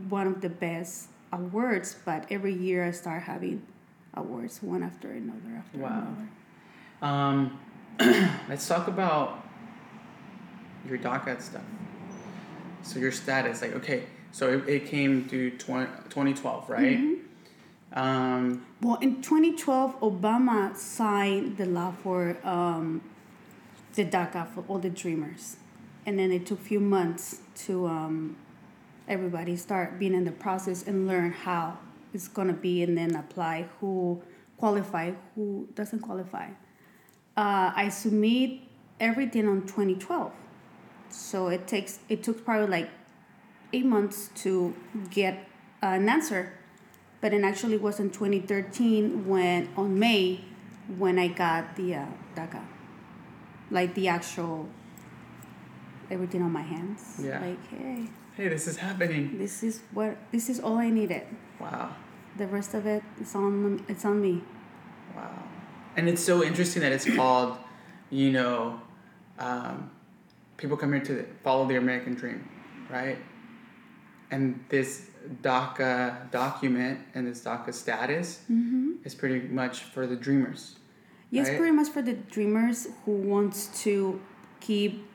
[0.10, 3.62] one of the best awards, but every year I start having
[4.18, 6.08] awards one after another after Wow.
[6.08, 6.30] another.
[7.02, 7.60] Um,
[8.50, 9.44] let's talk about
[10.88, 11.62] your DACA stuff.
[12.84, 16.98] So your status, like, okay, so it, it came through 20, 2012, right?
[16.98, 18.00] Mm-hmm.
[18.00, 23.02] Um, Well, in 2012, Obama signed the law for um,
[23.96, 25.58] the DACA for all the dreamers,
[26.06, 28.38] and then it took a few months to um,
[29.08, 31.78] everybody start being in the process and learn how
[32.18, 34.22] it's gonna be, and then apply who
[34.58, 36.48] qualify, who doesn't qualify.
[37.36, 38.60] Uh, I submit
[39.00, 40.34] everything on 2012,
[41.10, 42.90] so it takes it took probably like
[43.72, 44.76] eight months to
[45.10, 45.48] get
[45.82, 46.54] an answer
[47.22, 50.42] but it actually was in 2013 when on May
[50.98, 52.64] when I got the uh, DACA,
[53.72, 54.70] like the actual
[56.10, 57.20] everything on my hands.
[57.22, 57.40] Yeah.
[57.42, 59.38] Like, hey, hey, this is happening.
[59.38, 61.24] this is what this is all I needed.
[61.60, 61.96] Wow.
[62.38, 64.42] The rest of it is on it's on me.
[65.16, 65.44] Wow.
[65.96, 67.58] And it's so interesting that it's called,
[68.12, 68.80] you know,
[69.40, 69.90] um,
[70.58, 72.48] people come here to follow the American dream,
[72.90, 73.18] right?
[74.30, 75.10] And this
[75.42, 78.92] DACA document and this DACA status Mm-hmm.
[79.06, 80.76] is pretty much for the dreamers.
[81.32, 81.58] Yes, Right.
[81.58, 84.20] pretty much for the dreamers who wants to
[84.60, 85.06] keep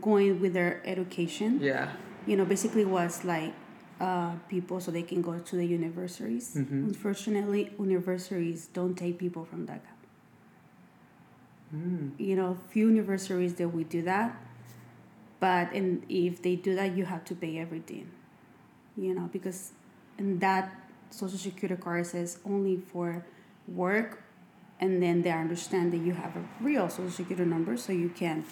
[0.00, 1.58] going with their education.
[1.60, 1.90] Yeah.
[2.26, 3.52] you know, basically was like
[4.00, 6.54] uh, people so they can go to the universities.
[6.56, 6.88] Mhm.
[6.88, 9.92] Unfortunately, universities don't take people from DACA.
[11.74, 12.18] Mm.
[12.18, 14.36] You know, few universities that we do that,
[15.38, 18.10] but and if they do that, you have to pay everything.
[18.96, 19.72] You know, because
[20.18, 20.74] and that
[21.10, 23.24] social security card says only for
[23.68, 24.22] work,
[24.80, 28.44] and then they understand that you have a real social security number, so you can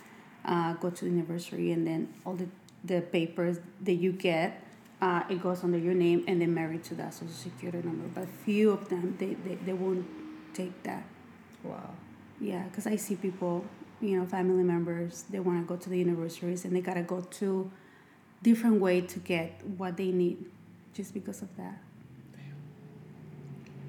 [0.44, 2.48] uh, go to the university, and then all the
[2.84, 4.62] the papers that you get,
[5.00, 8.08] uh, it goes under your name, and then married to that social security number.
[8.14, 10.06] But few of them, they they, they won't
[10.54, 11.04] take that.
[11.62, 11.90] Wow.
[12.40, 13.64] Yeah, because I see people,
[14.00, 17.02] you know, family members, they want to go to the universities and they got to
[17.02, 17.70] go to
[18.42, 20.44] different way to get what they need
[20.94, 21.78] just because of that.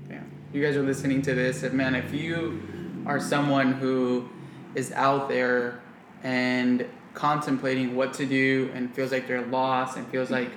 [0.10, 0.22] Yeah.
[0.52, 4.28] You guys are listening to this, and man, if you are someone who
[4.76, 5.82] is out there
[6.24, 10.52] and contemplating what to do and feels like they're lost and feels like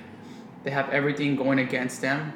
[0.63, 2.33] they have everything going against them,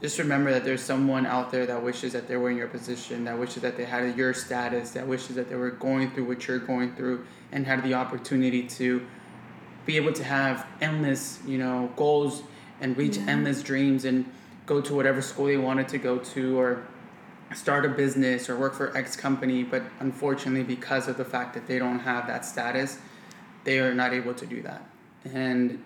[0.00, 3.24] just remember that there's someone out there that wishes that they were in your position,
[3.24, 6.46] that wishes that they had your status, that wishes that they were going through what
[6.46, 9.06] you're going through and had the opportunity to
[9.86, 12.42] be able to have endless, you know, goals
[12.80, 13.28] and reach Yeah.
[13.28, 14.26] endless dreams and
[14.66, 16.82] go to whatever school they wanted to go to or
[17.54, 21.66] start a business or work for X company, but unfortunately because of the fact that
[21.66, 22.98] they don't have that status,
[23.64, 24.82] they are not able to do that.
[25.24, 25.82] And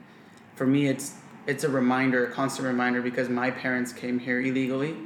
[0.56, 1.14] for me it's
[1.46, 4.96] it's a reminder, a constant reminder, because my parents came here illegally,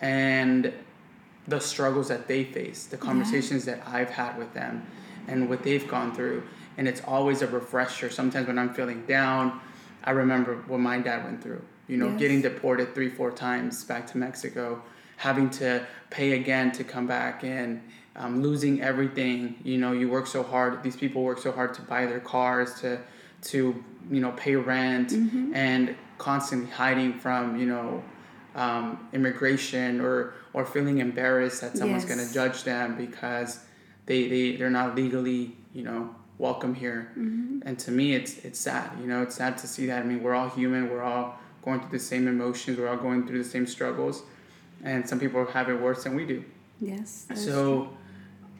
[0.00, 0.72] and
[1.48, 4.84] the struggles that they face, the conversations that I've had with them,
[5.28, 6.42] and what they've gone through,
[6.76, 8.10] and it's always a refresher.
[8.10, 9.60] Sometimes when I'm feeling down,
[10.04, 11.62] I remember what my dad went through.
[11.88, 12.18] You know, Yes.
[12.18, 14.82] getting deported three, four times back to Mexico,
[15.18, 17.80] having to pay again to come back and
[18.16, 19.56] um, losing everything.
[19.62, 20.82] You know, you work so hard.
[20.82, 22.98] These people work so hard to buy their cars, to
[23.42, 28.02] to you know pay rent, and constantly hiding from you know
[28.54, 32.14] um, immigration or or feeling embarrassed that someone's Yes.
[32.14, 33.60] going to judge them because
[34.06, 37.10] they they they're not legally you know welcome here.
[37.16, 38.90] And to me, it's it's sad.
[39.00, 40.02] You know, it's sad to see that.
[40.02, 40.90] I mean, we're all human.
[40.90, 42.78] We're all going through the same emotions.
[42.78, 44.22] We're all going through the same struggles,
[44.84, 46.44] and some people have it worse than we do.
[46.80, 47.24] Yes.
[47.28, 47.52] that is true.
[47.52, 47.88] So,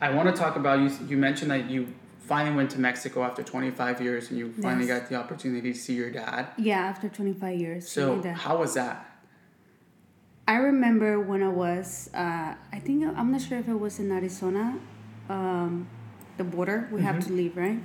[0.01, 0.91] I want to talk about you.
[1.07, 1.87] You mentioned that you
[2.27, 5.01] finally went to Mexico after 25 years, and you finally Yes.
[5.01, 6.49] got the opportunity to see your dad.
[6.59, 7.89] yeah, after 25 years.
[7.89, 8.97] So, how was that?
[10.49, 14.13] I remember when I was, uh, I think, I'm not sure if it was in
[14.13, 14.79] Arizona,
[15.29, 15.89] um,
[16.37, 17.81] the border, we have to leave, right?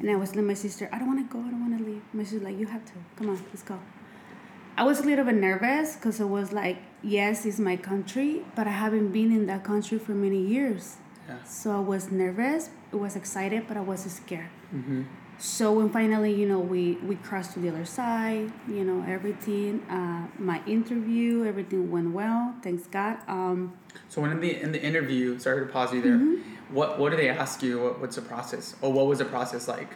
[0.00, 1.84] And I was telling my sister, I don't want to go, I don't want to
[1.84, 2.00] leave.
[2.14, 3.78] My sister's like, you have to, come on, let's go.
[4.78, 8.66] I was a little bit nervous because it was like, yes, it's my country, but
[8.66, 10.96] I haven't been in that country for many years.
[11.28, 11.42] Yeah.
[11.44, 14.50] So I was nervous, I was excited, but I was scared.
[14.74, 15.02] Mm-hmm.
[15.38, 19.80] So when finally, you know, we we crossed to the other side, you know, everything.
[19.88, 23.16] Uh, my interview, everything went well, thanks God.
[23.26, 23.72] Um,
[24.08, 26.18] So, when in the in the interview, sorry to pause you there.
[26.18, 26.74] Mm-hmm.
[26.74, 27.80] What what do they ask you?
[27.82, 29.88] What, what's the process, or what was the process like?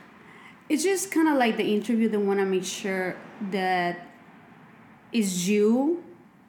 [0.68, 2.08] it's just kind of like the interview.
[2.08, 3.16] They want to make sure
[3.50, 4.08] that
[5.12, 6.02] is you,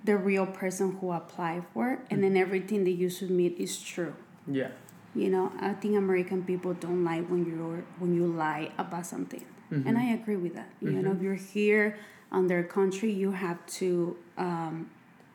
[0.04, 4.16] the real person who applied for, it, and then everything that you submit is true.
[4.48, 4.70] Yeah.
[5.16, 9.46] You know, I think American people don't like when you're when you lie about something,
[9.72, 10.70] and I agree with that.
[10.82, 11.98] You know, if you're here
[12.32, 14.90] on their country, you have to um,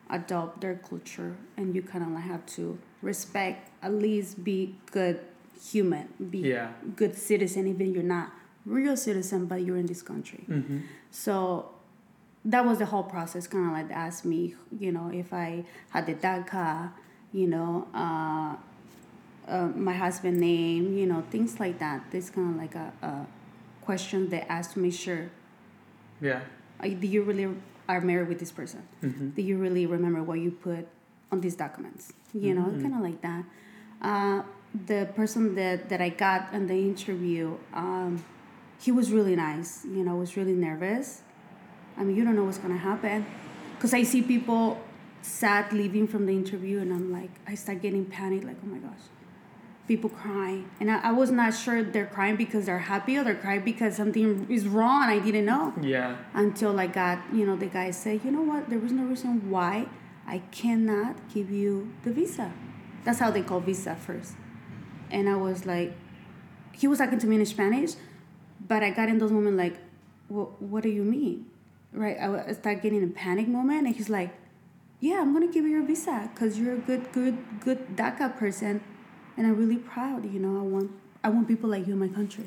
[0.09, 5.19] adopt their culture, and you kind of like have to respect, at least be good
[5.71, 6.71] human, be Yeah.
[6.95, 8.31] good citizen, even you're not
[8.65, 10.43] real citizen, but you're in this country.
[10.47, 10.79] Mm-hmm.
[11.09, 11.71] So
[12.45, 13.47] that was the whole process.
[13.47, 16.91] Kind of like asked me, you know, if I had the DACA,
[17.33, 18.55] you know, uh,
[19.51, 21.99] uh, my husband name, you know, things like that.
[22.11, 23.27] This kind of like a, a
[23.85, 25.29] question they asked to make sure,
[26.21, 26.41] Yeah.
[26.79, 27.47] uh, do you really
[27.89, 28.81] are married with this person?
[29.03, 29.29] Mm-hmm.
[29.37, 30.87] Do you really remember what you put
[31.31, 32.13] on these documents?
[32.33, 33.43] You know, kind of like that.
[34.01, 34.43] Uh,
[34.87, 38.23] the person that, that I got in the interview, um,
[38.79, 39.83] he was really nice.
[39.83, 41.21] You know, I was really nervous.
[41.97, 43.25] I mean, you don't know what's gonna happen,
[43.75, 44.79] because I see people
[45.21, 48.77] sad leaving from the interview, and I'm like, I start getting panicked, like, oh my
[48.77, 49.03] gosh,
[49.91, 53.35] people crying, and I, I was not sure they're crying because they're happy or they're
[53.45, 55.03] crying because something is wrong.
[55.15, 56.15] I didn't know Yeah.
[56.33, 59.49] until I got, you know, the guy say, you know what, there was no reason
[59.49, 59.73] why
[60.25, 61.71] I cannot give you
[62.03, 62.47] the visa.
[63.03, 64.31] That's how they call visa first.
[65.15, 65.91] And I was like,
[66.71, 67.91] he was talking to me in Spanish,
[68.71, 69.75] but I got in those moments like,
[70.29, 71.47] what, what do you mean?
[71.91, 72.17] Right?
[72.17, 74.31] I start getting a panic moment, and he's like,
[75.01, 78.79] yeah, I'm gonna give you your visa because you're a good, good, good DACA person,
[79.41, 80.23] and I'm really proud.
[80.31, 80.91] You know, I want,
[81.23, 82.45] I want people like you in my country.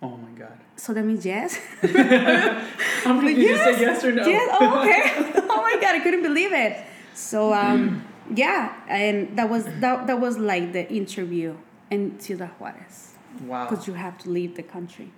[0.00, 0.56] Oh my God.
[0.76, 1.58] So that means yes.
[1.82, 4.24] I'm Like, you just say yes or no.
[4.24, 4.48] Yes.
[4.60, 5.32] Oh, okay.
[5.50, 6.84] oh my god, I couldn't believe it.
[7.14, 11.56] So um, yeah, and that was that that was like the interview
[11.90, 13.68] in Ciudad Juarez Wow.
[13.68, 15.10] because you have to leave the country.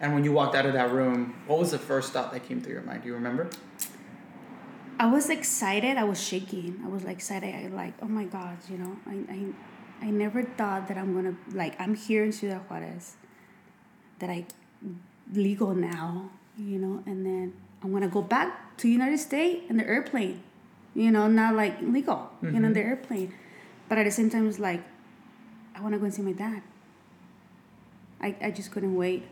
[0.00, 2.62] And when you walked out of that room, what was the first thought that came
[2.62, 3.02] through your mind?
[3.02, 3.50] Do you remember?
[4.98, 5.96] I was excited.
[5.98, 6.80] I was shaking.
[6.84, 7.54] I was like excited.
[7.54, 9.38] I like, oh my god, you know, I I,
[10.00, 13.16] I never thought that I'm gonna like I'm here in Ciudad Juarez,
[14.18, 14.46] that I
[15.32, 19.86] legal now, you know, and then I'm gonna go back to United States in the
[19.86, 20.42] airplane,
[20.94, 22.88] you know, not like legal, you know, in the mm-hmm.
[22.88, 23.34] airplane,
[23.88, 24.82] but at the same time it's like,
[25.74, 26.62] I want to go and see my dad.
[28.20, 29.24] I I just couldn't wait,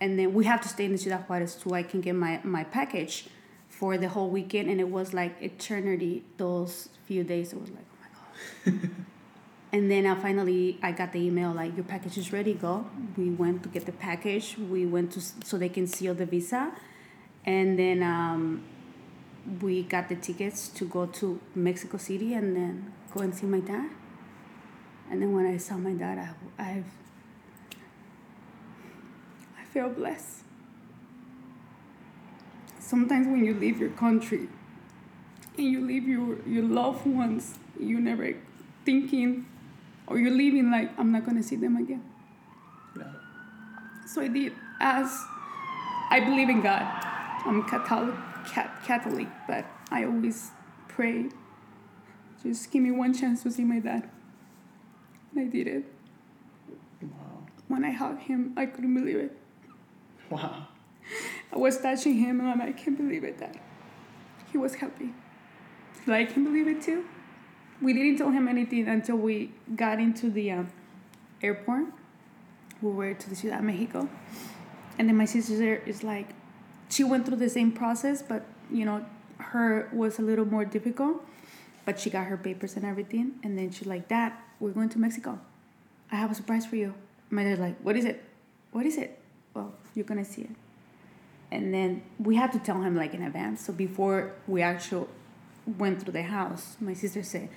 [0.00, 2.64] and then we have to stay in Ciudad Juarez so I can get my my
[2.64, 3.28] package
[3.68, 4.70] for the whole weekend.
[4.70, 7.52] And it was like eternity those few days.
[7.52, 8.90] It was like oh my god
[9.72, 12.86] and then uh, finally i got the email like your package is ready go.
[13.16, 14.56] We went to get the package.
[14.56, 16.72] We went to so they can seal the visa.
[17.44, 18.64] And then um,
[19.60, 23.60] we got the tickets to go to mexico city and then go and see my
[23.60, 23.90] dad.
[25.10, 26.82] And then when i saw my dad i i
[29.60, 30.44] i feel blessed.
[32.78, 34.48] Sometimes when you leave your country
[35.58, 38.34] and you leave your, your loved ones, you're never
[38.84, 39.44] thinking,
[40.08, 42.02] or you're leaving like, I'm not gonna see them again.
[42.96, 43.06] No.
[44.06, 45.24] So I did, as
[46.10, 46.82] I believe in God.
[47.44, 48.14] I'm Catholic,
[48.84, 50.50] Catholic, but I always
[50.88, 51.28] pray.
[52.42, 54.08] Just give me one chance to see my dad.
[55.32, 55.84] And I did it.
[57.02, 57.46] Wow.
[57.68, 59.36] When I hugged him, I couldn't believe it.
[60.30, 60.68] Wow.
[61.52, 63.56] I was touching him and I'm like, I can't believe it that
[64.50, 65.12] he was happy.
[66.06, 67.04] I can believe it too.
[67.80, 70.72] We didn't tell him anything until we got into the um,
[71.42, 71.86] airport.
[72.82, 74.08] We were to the Ciudad of Mexico.
[74.98, 76.30] And then my sister is like,
[76.88, 79.04] she went through the same process, but you know,
[79.38, 81.24] her was a little more difficult.
[81.84, 83.38] But she got her papers and everything.
[83.42, 85.38] And then she's like, Dad, we're going to Mexico.
[86.10, 86.94] I have a surprise for you.
[87.30, 88.24] My dad's like, What is it?
[88.72, 89.18] What is it?
[89.54, 90.50] Well, you're gonna see it.
[91.50, 93.64] And then we had to tell him like in advance.
[93.64, 95.06] So before we actually
[95.76, 97.48] went through the house, my sister said,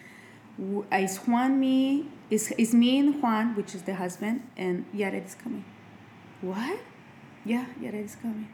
[0.91, 2.07] "Is Juan me?
[2.29, 5.65] Is is me and Juan, which is the husband, and Yared is coming."
[6.41, 6.79] What?
[7.45, 8.49] Yeah, Yared is coming.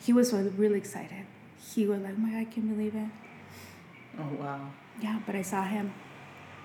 [0.00, 1.26] He was really excited.
[1.74, 3.10] He was like, oh "My God, I can't believe it."
[4.18, 4.70] Oh wow.
[5.00, 5.92] Yeah, but I saw him.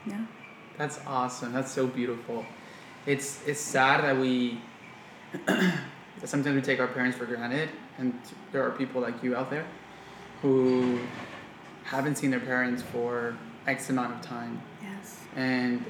[0.06, 0.26] Yeah.
[0.78, 1.54] That's awesome.
[1.54, 2.46] That's so beautiful.
[3.06, 4.62] It's it's sad that we
[6.24, 8.14] sometimes we take our parents for granted, and
[8.52, 9.66] there are people like you out there
[10.42, 11.00] who
[11.88, 14.62] haven't seen their parents for X amount of time.
[14.82, 15.24] Yes.
[15.36, 15.86] And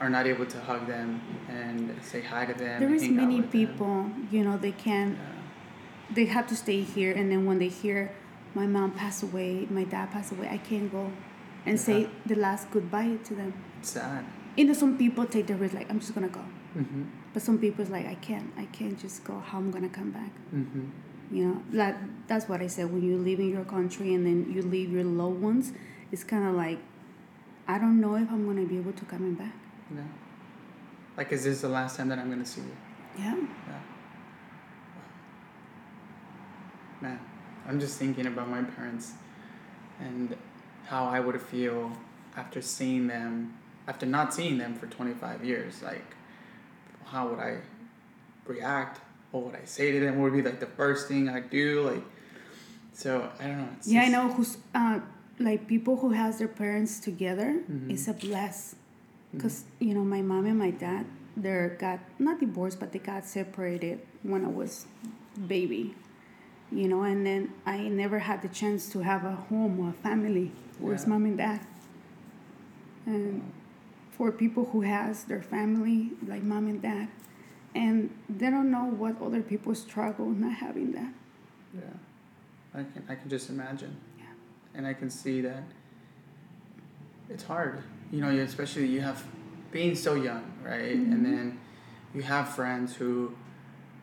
[0.00, 2.80] are not able to hug them and say hi to them.
[2.80, 4.28] There is many people, them.
[4.32, 6.14] you know, they can, yeah.
[6.14, 8.10] they have to stay here, and then when they hear
[8.54, 11.12] my mom passed away, my dad passed away, I can't go
[11.64, 11.84] and yeah.
[11.84, 13.52] say the last goodbye to them.
[13.78, 14.24] It's sad.
[14.56, 16.44] You know, some people take the risk, like, I'm just gonna go.
[16.76, 17.04] Mm-hmm.
[17.32, 19.38] But some people's like, I can't, I can't just go.
[19.38, 20.32] How I'm gonna come back?
[20.52, 20.86] Mm-hmm.
[21.32, 21.96] You know, that
[22.28, 22.92] that's what I said.
[22.92, 25.72] When you live in your country and then you leave your loved ones,
[26.10, 26.78] it's kind of like,
[27.66, 29.54] I don't know if I'm gonna be able to come back.
[29.94, 30.02] Yeah.
[31.16, 32.76] Like, is this the last time that I'm gonna see you?
[33.18, 33.36] Yeah.
[33.36, 33.80] Yeah.
[37.00, 37.20] Man,
[37.66, 39.12] I'm just thinking about my parents
[40.00, 40.36] and
[40.86, 41.96] how I would feel
[42.36, 43.56] after seeing them,
[43.88, 45.82] after not seeing them for 25 years.
[45.82, 46.14] Like,
[47.06, 47.58] how would I
[48.46, 49.00] react?
[49.32, 50.20] What would I say to them?
[50.20, 51.82] What would be like the first thing I do?
[51.82, 52.04] Like,
[52.92, 53.68] so I don't know.
[53.84, 54.02] yeah.
[54.02, 55.00] I know who's uh,
[55.38, 57.90] like people who has their parents together mm-hmm.
[57.90, 58.76] is a bless,
[59.32, 59.88] because mm-hmm.
[59.88, 64.00] you know my mom and my dad they got not divorced but they got separated
[64.22, 64.86] when I was
[65.48, 65.94] baby,
[66.70, 69.92] you know, and then I never had the chance to have a home or a
[69.92, 70.52] family.
[70.78, 71.08] Where's yeah.
[71.08, 71.60] mom and dad?
[73.06, 73.50] And
[74.10, 77.08] for people who has their family like mom and dad
[77.74, 81.12] and they don't know what other people struggle not having that.
[81.74, 81.80] Yeah.
[82.74, 83.96] I can i can just imagine.
[84.18, 84.24] Yeah.
[84.74, 85.62] And i can see that
[87.28, 89.24] it's hard you know especially you have
[89.70, 90.96] being so young right?
[90.96, 91.12] Mm-hmm.
[91.12, 91.60] and then
[92.14, 93.34] you have friends who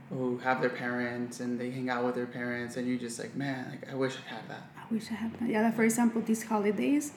[0.10, 3.36] who have their parents and they hang out with their parents and you're just like
[3.36, 4.64] man like i wish i had that.
[4.78, 5.50] I wish i had that.
[5.50, 7.12] Yeah for example these holidays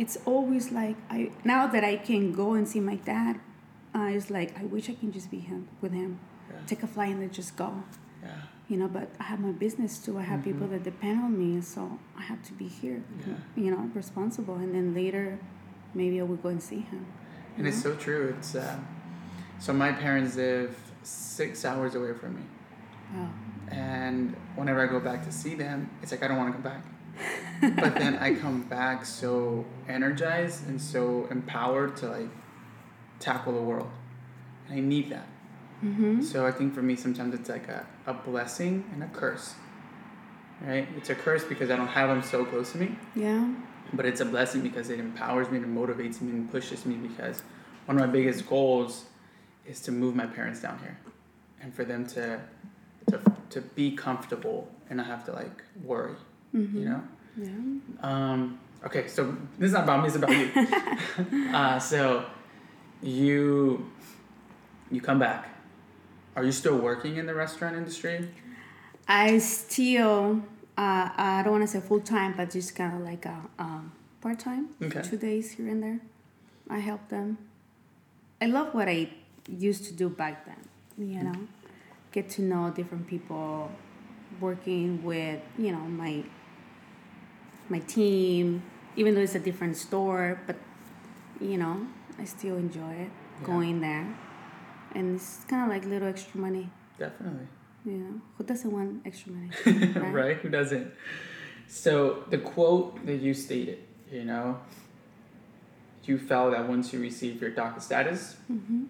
[0.00, 3.38] it's always like I now that I can go and see my dad,
[3.94, 6.56] uh, it's like I wish I can just be him with him, yeah.
[6.66, 7.82] take a flight and then just go.
[8.22, 8.30] Yeah.
[8.68, 10.18] You know, but I have my business too.
[10.18, 10.52] I have mm-hmm.
[10.52, 13.02] people that depend on me, so I have to be here.
[13.26, 13.34] Yeah.
[13.56, 15.38] You know, responsible, and then later,
[15.94, 17.06] maybe I will go and see him.
[17.56, 17.70] And know?
[17.70, 18.34] it's so true.
[18.38, 18.78] It's uh,
[19.58, 22.42] so my parents live six hours away from me.
[23.14, 23.30] Wow.
[23.68, 26.62] And whenever I go back to see them, it's like I don't want to come
[26.62, 26.84] back
[27.60, 32.28] but then I come back so energized and so empowered to like
[33.20, 33.90] tackle the world.
[34.68, 35.26] And I need that.
[35.84, 36.22] Mm-hmm.
[36.22, 39.54] So I think for me, sometimes it's like a, a blessing and a curse.
[40.60, 40.88] Right?
[40.96, 42.96] It's a curse because I don't have them so close to me.
[43.14, 43.54] Yeah.
[43.92, 47.42] But it's a blessing because it empowers me and motivates me and pushes me because
[47.86, 49.06] one of my biggest goals
[49.66, 50.98] is to move my parents down here
[51.60, 52.40] and for them to
[53.10, 56.14] to, to be comfortable and not have to like worry
[56.54, 56.78] mm-hmm.
[56.78, 57.02] you know?
[57.36, 57.48] Yeah.
[58.02, 61.48] Um, okay, so this is not about me, it's about you.
[61.54, 62.26] uh, so
[63.02, 63.90] you
[64.90, 65.48] you come back.
[66.36, 68.28] Are you still working in the restaurant industry?
[69.08, 70.42] I still
[70.80, 73.92] uh, I don't want to say full time, but just kind of like a um,
[74.20, 74.68] part time.
[74.82, 75.02] Okay.
[75.02, 76.00] Two days here and there.
[76.70, 77.38] I help them.
[78.40, 79.10] I love what I
[79.46, 80.56] used to do back then.
[80.96, 81.48] You know,
[82.12, 83.70] get to know different people,
[84.40, 86.24] working with you know my
[87.68, 88.62] my team,
[88.96, 90.56] even though it's a different store, but
[91.40, 91.86] you know,
[92.20, 93.10] I still enjoy it
[93.40, 93.46] yeah.
[93.46, 94.14] going there.
[94.94, 96.68] And it's kind of like little extra money.
[96.98, 97.46] Definitely.
[97.84, 99.50] Yeah, who doesn't want extra money?
[99.94, 100.12] Right?
[100.12, 100.36] right?
[100.36, 100.92] Who doesn't?
[101.66, 103.78] So the quote that you stated,
[104.10, 104.58] you know,
[106.04, 108.84] you felt that once you received your DACA status, mm-hmm.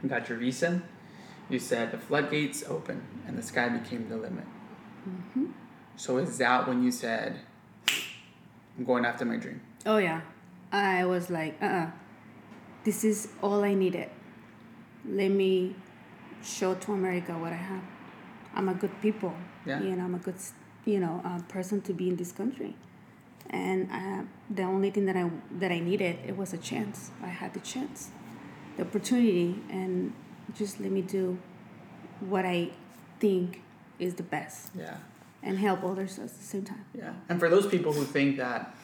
[0.00, 0.82] and got your visa,
[1.48, 4.44] you said the floodgates open and the sky became the limit.
[5.08, 5.46] Mm-hmm.
[5.96, 7.40] So is that when you said,
[8.76, 9.62] I'm going after my dream?
[9.86, 10.20] Oh yeah,
[10.72, 11.90] I was like, uh, uh
[12.86, 14.08] this is all I needed.
[15.04, 15.74] Let me
[16.42, 17.82] show to America what I have.
[18.54, 19.34] I'm a good people.
[19.66, 19.82] Yeah.
[19.82, 20.36] You know, I'm a good,
[20.84, 22.76] you know, uh, person to be in this country.
[23.50, 25.28] And uh, the only thing that I
[25.58, 27.10] that I needed it was a chance.
[27.22, 28.10] I had the chance,
[28.76, 30.12] the opportunity, and
[30.54, 31.38] just let me do
[32.20, 32.70] what I
[33.18, 33.62] think
[33.98, 34.70] is the best.
[34.78, 34.96] Yeah.
[35.42, 36.84] And help others at the same time.
[36.94, 37.14] Yeah.
[37.28, 38.74] And for those people who think that,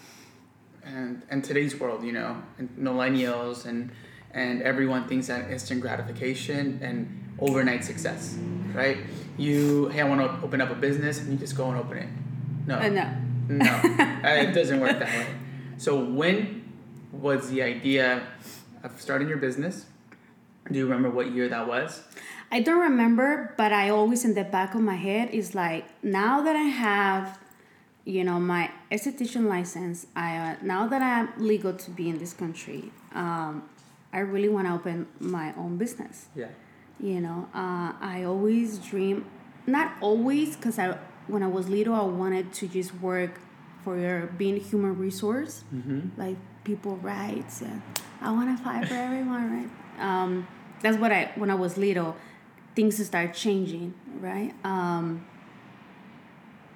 [0.85, 3.91] and and today's world, you know, and millennials and
[4.33, 8.37] and everyone thinks that instant gratification and overnight success,
[8.75, 8.99] right?
[9.37, 11.99] You hey, I want to open up a business, and you just go and open
[11.99, 12.09] it.
[12.67, 12.77] No.
[12.77, 13.17] Uh, no.
[13.49, 13.67] No,
[14.25, 15.27] uh, it doesn't work that way.
[15.77, 16.63] So when
[17.11, 18.23] was the idea
[18.83, 19.87] of starting your business?
[20.71, 22.03] Do you remember what year that was?
[22.51, 26.43] I don't remember, but I always in the back of my head is like now
[26.43, 27.39] that I have,
[28.05, 30.07] you know, my esthetician license.
[30.17, 33.69] I uh, now that I'm legal to be in this country, um,
[34.13, 36.27] I really want to open my own business.
[36.35, 36.49] Yeah.
[37.01, 39.27] You know, uh, I always dream,
[39.67, 43.41] not always, because I when I was little, I wanted to just work
[43.85, 46.09] for being human resource, mm-hmm.
[46.17, 47.83] like people rights, and
[48.21, 49.71] I want to fight for everyone, right?
[50.01, 50.47] Um,
[50.81, 52.17] that's what I when I was little,
[52.75, 54.53] things start changing, right?
[54.65, 55.27] Um,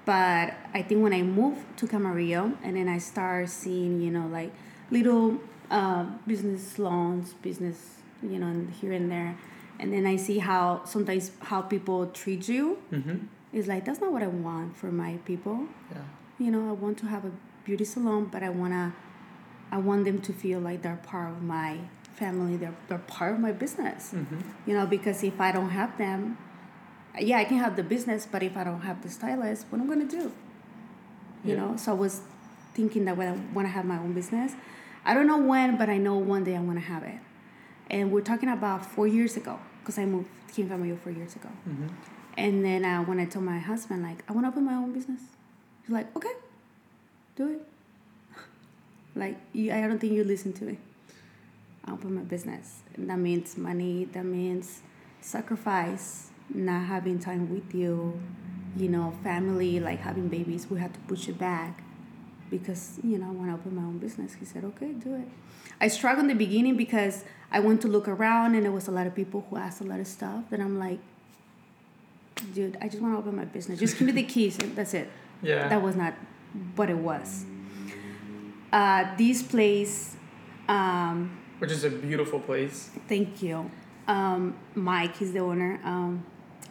[0.07, 4.29] but I think when I moved to Camarillo and then I start seeing, you know,
[4.29, 4.53] like
[4.91, 9.37] little uh, business loans, business, you know, here and there,
[9.81, 12.79] and then I see how sometimes how people treat you.
[12.93, 13.27] Mm-hmm.
[13.53, 15.67] It's like that's not what I want for my people.
[15.91, 16.03] Yeah.
[16.39, 17.33] You know, I want to have a
[17.65, 18.95] beauty salon, but I wanna,
[19.73, 21.79] I want them to feel like they're part of my
[22.15, 22.57] family.
[22.57, 24.13] They're they're part of my business.
[24.15, 24.41] Mm-hmm.
[24.67, 26.39] You know, because if I don't have them,
[27.21, 29.91] yeah, I can have the business, but if I don't have the stylist, what am
[29.91, 30.33] I gonna do?
[31.45, 31.57] You Yeah.
[31.57, 32.21] know, so I was
[32.75, 34.53] thinking that when I want to have my own business,
[35.05, 37.19] I don't know when, but I know one day I want to have it.
[37.91, 41.37] And we're talking about four years ago, because I moved to King Camarillo four years
[41.37, 41.49] ago.
[41.69, 41.87] Mm-hmm.
[42.37, 44.93] And then uh, when I told my husband, like, I want to open my own
[44.93, 45.21] business,
[45.83, 46.33] he's like, okay,
[47.37, 47.63] do it.
[49.15, 50.79] like, you, I don't think you listen to me.
[51.85, 52.81] I open my business.
[52.95, 54.81] And that means money, that means
[55.21, 58.21] sacrifice, not having time with you,
[58.77, 61.83] you know, family, like having babies, we had to push it back
[62.51, 64.35] because, you know, I want to open my own business.
[64.35, 65.29] He said, okay, do it.
[65.81, 68.91] I struggled in the beginning because I went to look around and there was a
[68.93, 70.45] lot of people who asked a lot of stuff.
[70.51, 70.99] Then I'm like,
[72.55, 73.79] dude, I just want to open my business.
[73.81, 75.11] Just give me the keys and that's it.
[75.43, 75.69] Yeah.
[75.69, 76.15] That was not
[76.77, 77.45] what it was.
[78.73, 80.17] Uh, this place,
[80.69, 82.91] um, Which is a beautiful place.
[83.09, 83.71] thank you.
[84.09, 85.81] Um, Mike, he's the owner.
[85.85, 86.25] Um,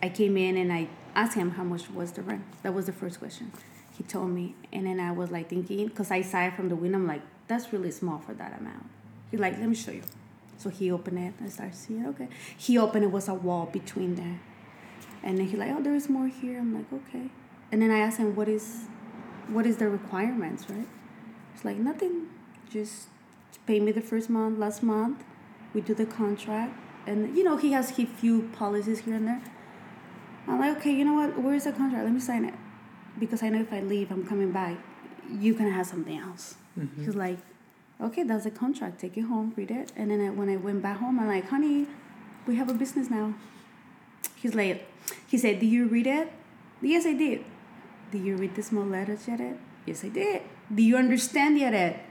[0.05, 2.43] I came in and I asked him how much was the rent.
[2.63, 3.51] That was the first question.
[3.97, 6.75] He told me, and then I was like thinking, because I saw it from the
[6.75, 8.85] window, I'm like, that's really small for that amount.
[9.31, 10.03] He's like, let me show you.
[10.57, 11.33] So he opened it.
[11.43, 12.27] I started seeing, okay.
[12.57, 14.39] He opened it was a wall between there.
[15.23, 16.59] And then he like, oh, there is more here.
[16.59, 17.29] I'm like, okay.
[17.71, 18.85] And then I asked him, what is,
[19.47, 20.87] what is the requirements, right?
[21.55, 22.27] It's like nothing.
[22.69, 23.07] Just
[23.65, 25.23] pay me the first month, last month.
[25.73, 26.73] We do the contract,
[27.05, 29.41] and you know he has a few policies here and there.
[30.47, 31.39] I'm like, okay, you know what?
[31.39, 32.03] Where is the contract?
[32.03, 32.53] Let me sign it,
[33.19, 34.77] because I know if I leave, I'm coming back.
[35.29, 36.55] You can have something else.
[36.79, 37.05] Mm-hmm.
[37.05, 37.39] He's like,
[37.99, 38.99] okay, that's the contract.
[38.99, 39.91] Take it home, read it.
[39.95, 41.87] And then I, when I went back home, I'm like, honey,
[42.45, 43.33] we have a business now.
[44.35, 44.87] He's like,
[45.27, 46.31] he said, do you read it?
[46.81, 47.43] Yes, I did.
[48.11, 49.39] Do you read the small letters yet?
[49.85, 50.43] Yes, I did.
[50.73, 52.05] Do you understand yet?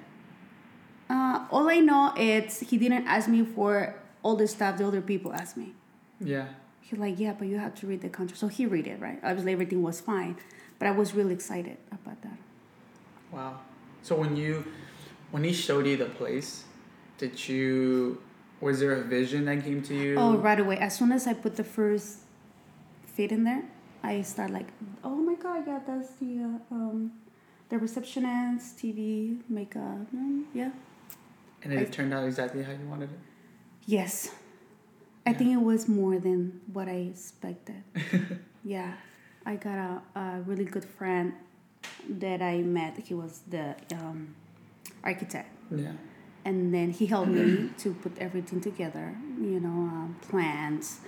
[1.09, 5.03] Uh, all I know is he didn't ask me for all the stuff the other
[5.03, 5.75] people asked me.
[6.19, 6.49] Yeah.
[6.95, 8.39] He's like, yeah, but you have to read the contract.
[8.39, 9.19] So he read it, right?
[9.25, 10.37] Obviously, everything was fine,
[10.79, 12.39] but I was really excited about that.
[13.33, 13.59] Wow.
[14.03, 14.65] So when you,
[15.33, 16.63] when he showed you the place,
[17.19, 18.23] did you,
[18.61, 20.15] was there a vision that came to you?
[20.17, 20.79] Oh, right away.
[20.79, 22.19] As soon as I put the first
[23.07, 23.65] feet in there,
[24.05, 24.69] I start like,
[25.03, 27.11] oh my god, yeah, that's the uh, um,
[27.71, 30.71] the receptionist, TV, makeup, mm, yeah.
[31.65, 33.19] And it turned out exactly how you wanted it.
[33.87, 34.31] Yes,
[35.27, 35.39] I Yeah.
[35.39, 37.83] think it was more than what I expected.
[38.65, 38.93] yeah,
[39.47, 41.33] I got a, a really good friend
[42.09, 42.99] that I met.
[42.99, 44.35] He was the um,
[45.03, 45.51] architect.
[45.75, 45.93] Yeah.
[46.45, 51.01] and then he helped me to put everything together you know um, plans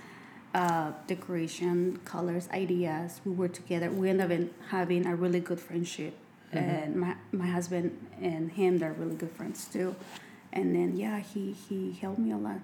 [0.55, 5.59] uh, decoration colors ideas we were together we ended up in having a really good
[5.59, 6.13] friendship
[6.53, 6.57] Mhm.
[6.63, 7.85] and my, my husband
[8.19, 9.95] and him they're really good friends too
[10.51, 12.59] and then yeah he, he helped me a lot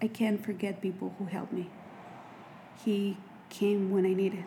[0.00, 1.70] I can't forget people who helped me
[2.84, 3.16] he
[3.50, 4.44] came when i needed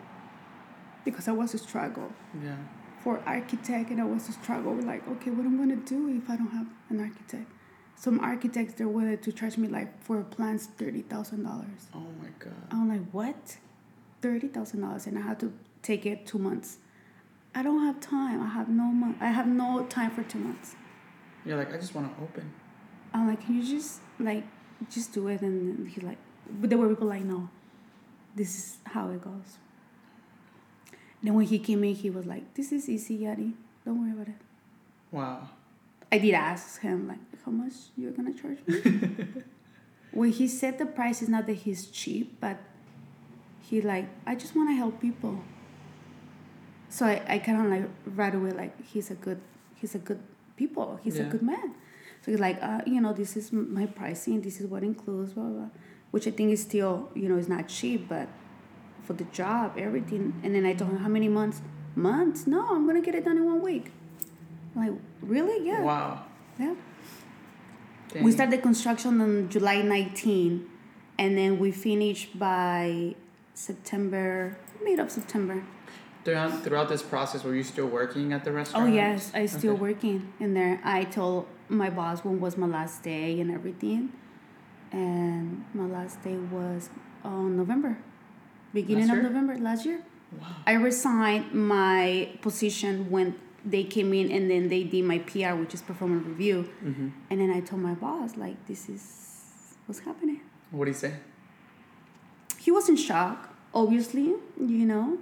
[1.04, 2.10] because I was a struggle
[2.42, 2.56] Yeah.
[3.02, 6.30] for architect and I was a struggle like, okay, what am I'm gonna do if
[6.30, 7.50] I don't have an architect?
[7.96, 11.88] Some architects they're willing to charge me like for plans thirty thousand dollars.
[11.92, 12.54] Oh my god.
[12.70, 13.56] I'm like, what?
[14.22, 16.78] Thirty thousand dollars, and I had to take it two months.
[17.54, 18.40] I don't have time.
[18.40, 19.16] I have no month.
[19.20, 20.74] I have no time for two months.
[21.44, 22.52] You're like, I just want to open.
[23.12, 24.44] I'm like, can you just like
[24.90, 25.42] just do it?
[25.42, 26.18] And he's like,
[26.50, 27.48] but there were people like, no,
[28.34, 29.58] this is how it goes.
[31.22, 33.52] Then when he came in, he was like, this is easy, Yadi.
[33.84, 34.40] Don't worry about it.
[35.10, 35.48] Wow.
[36.10, 39.26] I did ask him like, how much you're gonna charge me?
[40.12, 42.58] when he said the price is not that he's cheap, but
[43.60, 45.42] he like, I just want to help people.
[46.88, 49.40] So I, I kind of like right away like he's a good
[49.76, 50.22] he's a good
[50.56, 51.74] people he's a good man.
[52.24, 54.40] So he's like, uh, you know, this is my pricing.
[54.42, 55.68] This is what includes blah blah, blah.
[56.12, 58.28] which I think is still you know is not cheap, but
[59.02, 60.40] for the job everything.
[60.44, 61.60] And then I told him how many months?
[61.96, 62.46] Months?
[62.46, 63.90] No, I'm gonna get it done in one week.
[64.76, 65.66] I'm like really?
[65.66, 65.82] Yeah.
[65.82, 66.22] Wow.
[66.58, 66.74] Yeah.
[68.10, 68.22] Dang.
[68.24, 70.68] We started construction on July 19,
[71.18, 73.14] and then we finished by
[73.54, 75.64] September, mid of September.
[76.24, 78.88] Throughout, throughout this process, were you still working at the restaurant?
[78.88, 79.80] Oh yes, I still Okay.
[79.80, 80.78] working in there.
[80.84, 84.12] I told my boss when was my last day and everything,
[84.92, 86.90] and my last day was
[87.24, 87.98] on November,
[88.72, 89.30] beginning Last of year?
[89.30, 90.02] November last year.
[90.40, 90.46] Wow.
[90.66, 95.74] I resigned my position when they came in, and then they did my PR, which
[95.74, 96.68] is performance review.
[96.84, 97.08] Mm-hmm.
[97.30, 100.40] And then I told my boss, like, this is what's happening.
[100.70, 101.14] What do you say?
[102.58, 105.18] He was in shock, obviously, you know.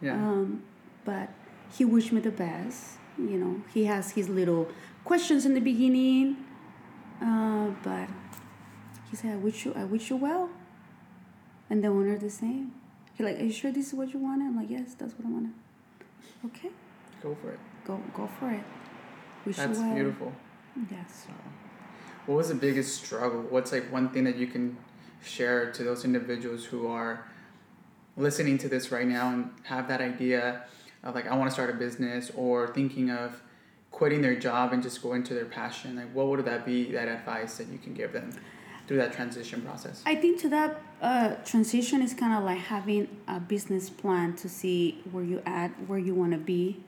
[0.00, 0.14] Yeah.
[0.14, 0.62] Um,
[1.04, 1.30] but
[1.76, 2.94] he wished me the best.
[3.18, 4.68] You know, he has his little
[5.08, 6.36] questions in the beginning.
[7.20, 8.08] Uh, but
[9.10, 10.50] he said, I wish you I wish you well.
[11.70, 12.72] And the owner the same.
[13.14, 14.44] He like, Are you sure this is what you wanted?
[14.48, 15.54] I'm like, Yes, that's what I wanted.
[16.48, 16.70] Okay,
[17.22, 17.60] Go for it.
[17.86, 18.62] go go for it.
[19.46, 19.94] Wish That's you well.
[19.94, 20.32] beautiful.
[20.90, 21.26] Yes.
[21.26, 21.32] So,
[22.26, 23.40] what was the biggest struggle?
[23.48, 24.76] What's like one thing that you can
[25.24, 27.26] share to those individuals who are
[28.16, 30.64] listening to this right now and have that idea
[31.02, 33.40] of like I want to start a business or thinking of
[33.98, 35.96] quitting their job and just going to their passion?
[35.96, 36.92] Like, what would that be?
[36.92, 38.32] That advice that you can give them
[38.86, 40.02] through that transition process?
[40.06, 44.48] I think to that uh, transition is kind of like having a business plan to
[44.48, 46.80] see where you at, where you want to be.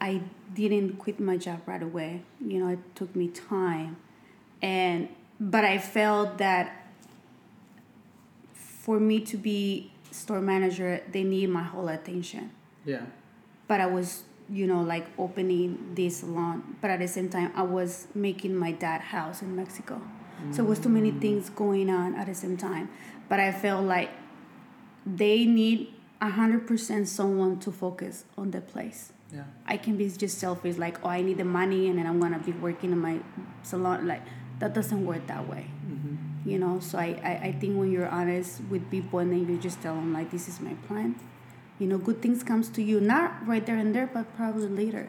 [0.00, 0.22] I
[0.54, 2.22] didn't quit my job right away.
[2.40, 3.96] You know, it took me time,
[4.62, 5.08] and
[5.40, 6.86] but I felt that
[8.84, 12.50] for me to be store manager, they need my whole attention.
[12.84, 13.06] Yeah.
[13.66, 17.62] But I was, you know, like opening this salon, but at the same time, I
[17.62, 20.00] was making my dad house in Mexico.
[20.50, 22.90] So it was too many things going on at the same time.
[23.30, 24.10] But I felt like
[25.06, 29.12] they need a hundred percent someone to focus on the place.
[29.32, 29.44] Yeah.
[29.66, 32.38] I can be just selfish, like, oh, I need the money, and then I'm gonna
[32.38, 33.20] be working in my
[33.62, 34.06] salon.
[34.06, 34.22] Like
[34.58, 36.48] that doesn't work that way, Mm-hmm.
[36.50, 36.78] you know.
[36.80, 39.94] So I, I, I think when you're honest with people, and then you just tell
[39.94, 41.16] them like, this is my plan,
[41.78, 45.08] you know, good things comes to you, not right there and there, but probably later.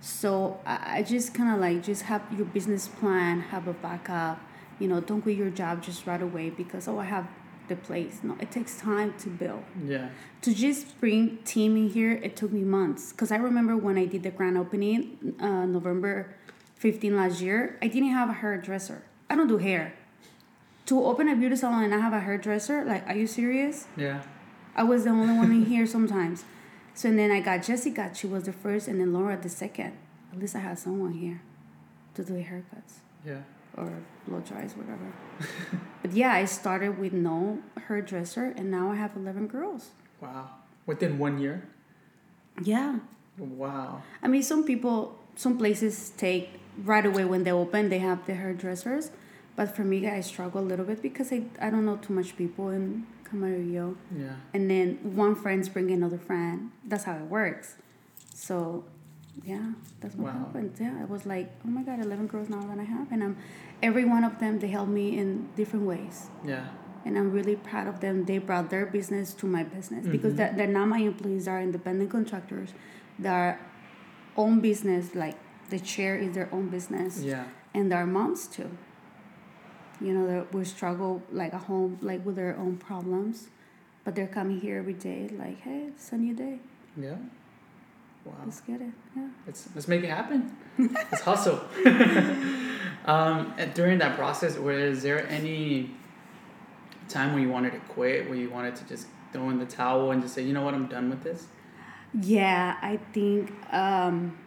[0.00, 4.38] So I, just kind of like just have your business plan, have a backup,
[4.78, 7.26] you know, don't quit your job just right away because oh I have
[7.68, 8.20] the place.
[8.22, 10.10] No, it takes time to build Yeah.
[10.42, 14.04] to just bring team in here it took me months because i remember when i
[14.04, 16.34] did the grand opening uh, november
[16.76, 19.00] 15 last year i didn't have a hairdresser
[19.30, 19.94] i don't do hair
[20.84, 24.20] to open a beauty salon and i have a hairdresser like are you serious Yeah.
[24.76, 26.44] I was the only one in here sometimes
[26.94, 29.92] so and then i got jessica she was the first and then laura the second
[30.32, 31.40] at least i had someone here
[32.14, 33.42] to do haircuts Yeah.
[33.76, 33.90] or
[34.28, 35.08] blow dries, whatever.
[36.02, 37.58] but yeah, I started with no
[37.88, 39.90] hairdresser, and now I have eleven girls.
[40.20, 40.48] Wow.
[40.86, 41.66] Within one year.
[42.62, 43.00] Yeah,
[43.36, 44.02] Wow.
[44.22, 46.50] I mean, some people, some places take
[46.84, 49.10] right away when they open, they have the hairdressers.
[49.56, 52.36] But for me, I struggle a little bit because I, I don't know too much
[52.36, 53.96] people in Camarillo.
[54.16, 54.34] Yeah.
[54.52, 56.70] And then one friend's bringing another friend.
[56.86, 57.76] That's how it works.
[58.34, 58.84] So,
[59.44, 60.38] yeah, that's what Wow.
[60.40, 60.76] happened.
[60.80, 63.10] Yeah, I was like, oh my God, 11 girls now that I have.
[63.12, 63.36] And I'm,
[63.82, 66.28] every one of them, they help me in different ways.
[66.44, 66.66] Yeah.
[67.04, 68.24] And I'm really proud of them.
[68.24, 70.36] They brought their business to my business because Mhm.
[70.36, 72.72] they're, they're not my employees, they're independent contractors.
[73.18, 73.60] Their
[74.36, 75.36] own business, like
[75.70, 77.44] the chair is their own business Yeah.
[77.74, 78.70] and their moms too.
[80.00, 83.48] You know, they we struggle like at home, like with their own problems,
[84.04, 86.58] but they're coming here every day, like, hey, it's a new day.
[86.96, 87.16] Yeah.
[88.24, 88.34] Wow.
[88.44, 88.92] Let's get it.
[89.16, 89.28] Yeah.
[89.46, 90.56] Let's let's make it happen.
[90.78, 91.60] let's hustle.
[93.04, 95.90] um, during that process, was there any
[97.08, 100.10] time where you wanted to quit, where you wanted to just throw in the towel
[100.10, 101.46] and just say, you know what, I'm done with this?
[102.20, 104.38] Yeah, I think um,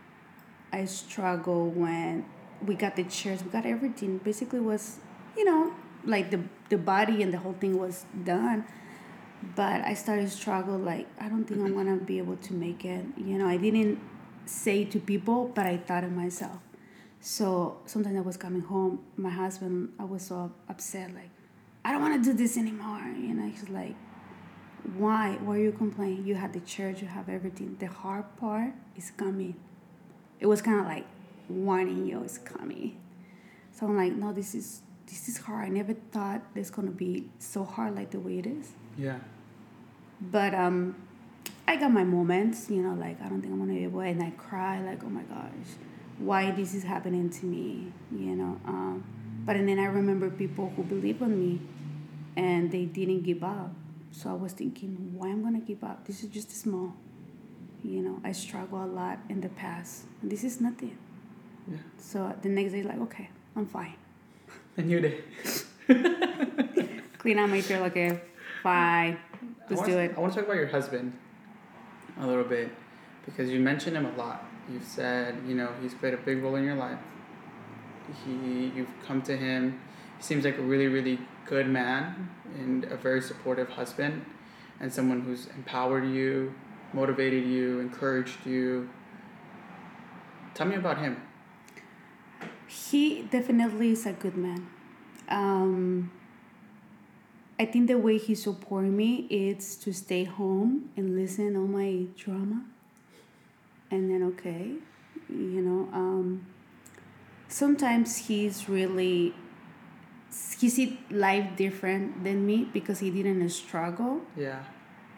[0.71, 2.25] I struggle when
[2.65, 4.17] we got the chairs, we got everything.
[4.19, 4.99] Basically, was
[5.38, 5.73] you know
[6.05, 8.65] like the the body and the whole thing was done,
[9.55, 13.05] but I started struggle like I don't think I'm gonna be able to make it.
[13.17, 13.99] You know, I didn't
[14.45, 16.59] say to people, but I thought of myself.
[17.19, 21.29] So sometimes I was coming home, my husband, I was so upset, like,
[21.83, 23.01] I don't want to do this anymore.
[23.17, 23.95] You know, he's like,
[24.95, 25.38] why?
[25.41, 26.25] Why are you complaining?
[26.25, 27.75] You have the church, you have everything.
[27.79, 29.55] The hard part is coming.
[30.39, 31.05] It was kind of like
[31.49, 32.97] warning you it's coming.
[33.71, 35.66] So I'm like, no, this is this is hard.
[35.66, 38.72] I never thought it's gonna be so hard like the way it is.
[38.97, 39.20] Yeah.
[40.20, 40.95] But um,
[41.68, 44.22] I got my moments, you know, like I don't think I'm gonna be able, and
[44.22, 45.70] I cry like, oh my gosh,
[46.20, 48.60] why this is happening to me, you know.
[48.66, 49.03] Um,
[49.45, 51.62] but and then I remember people who believe in me,
[52.36, 53.72] and they didn't give up.
[54.12, 56.05] So I was thinking, why I'm gonna give up?
[56.05, 56.93] This is just small.
[57.84, 60.03] You know, I struggle a lot in the past.
[60.22, 60.97] And this is nothing.
[61.70, 61.78] Yeah.
[61.99, 63.93] So the next day, like, okay, I'm fine.
[64.78, 65.23] And you did.
[67.17, 68.21] Clean out my throat, okay,
[68.63, 69.17] Bye.
[69.69, 70.13] let's do it.
[70.15, 71.17] I want to talk about your husband
[72.19, 72.69] a little bit
[73.25, 74.45] because you mentioned him a lot.
[74.71, 76.99] You've said, you know, he's played a big role in your life.
[78.23, 79.80] He, you've come to him.
[80.17, 84.25] He seems like a really, really good man and a very supportive husband,
[84.80, 86.53] and someone who's empowered you,
[86.93, 88.89] motivated you, encouraged you.
[90.53, 91.21] Tell me about him.
[92.68, 94.68] He definitely is a good man.
[95.30, 96.11] Um,
[97.59, 102.05] I think the way he supported me is to stay home and listen all my
[102.15, 102.63] drama,
[103.89, 104.74] and then okay,
[105.30, 105.89] you know.
[105.93, 106.45] Um,
[107.47, 109.34] sometimes he's really
[110.59, 114.63] he see life different than me because he didn't struggle Yeah.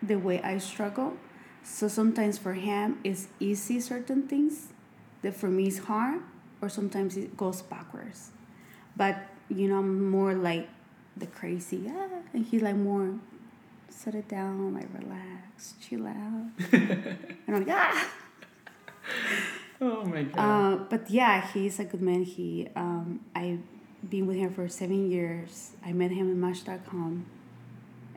[0.01, 1.17] the way I struggle.
[1.63, 4.67] So sometimes for him it's easy certain things
[5.23, 6.21] that for me is hard
[6.61, 8.31] or sometimes it goes backwards.
[8.95, 9.17] But
[9.49, 10.69] you know, I'm more like
[11.17, 13.13] the crazy, ah, and he's like more
[13.89, 16.51] set it down, like relax, chill out.
[16.71, 18.09] and I'm like, ah.
[19.81, 20.39] Oh my god.
[20.39, 22.23] Uh, but yeah, he's a good man.
[22.23, 23.59] He, um, I've
[24.07, 25.71] been with him for seven years.
[25.85, 27.25] I met him in Match.com.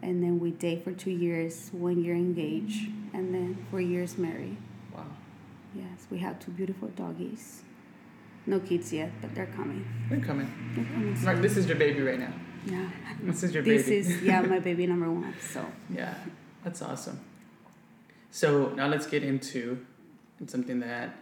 [0.03, 4.57] And then we date for two years, one year engaged, and then four years married.
[4.93, 5.07] wow.
[5.75, 7.63] Yes, we have two beautiful doggies.
[8.47, 9.87] No kids yet, but they're coming.
[10.11, 10.51] They're coming.
[10.75, 11.27] They're coming soon.
[11.27, 12.33] Right, this is your baby right now.
[12.67, 12.89] Yeah.
[13.23, 14.03] This is your This baby.
[14.03, 15.35] This is yeah my baby number one.
[15.53, 16.15] So Yeah,
[16.65, 17.21] that's awesome.
[18.31, 19.85] So now let's get into
[20.47, 21.15] something that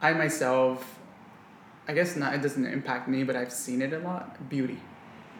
[0.00, 0.98] I myself,
[1.88, 4.78] I guess not, it doesn't impact me, but I've seen it a lot beauty.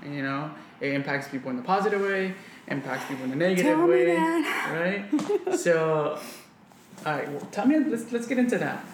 [0.04, 2.34] You know, it impacts people in the positive way,
[2.68, 4.16] impacts people in the negative Tell way.
[4.16, 5.04] Right?
[5.58, 6.18] so,
[7.04, 8.84] all right, well, tell me, let's, let's get into that.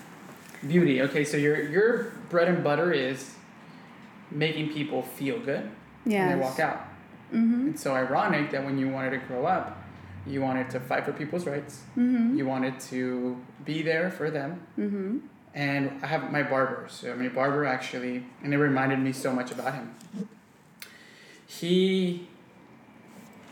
[0.66, 1.02] Beauty.
[1.02, 3.34] Okay, so your, your bread and butter is
[4.30, 5.70] making people feel good
[6.06, 6.28] yeah.
[6.28, 6.88] and they walk out.
[7.32, 7.70] Mhm.
[7.70, 9.82] It's so ironic that when you wanted to grow up,
[10.26, 11.82] you wanted to fight for people's rights.
[11.96, 12.36] Mhm.
[12.36, 14.60] You wanted to be there for them.
[14.78, 15.20] Mhm.
[15.54, 16.86] And I have my barber.
[16.88, 19.94] So my barber actually, and it reminded me so much about him.
[21.46, 22.28] He,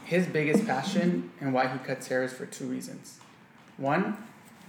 [0.05, 3.19] his biggest passion and why he cuts hair is for two reasons.
[3.77, 4.17] One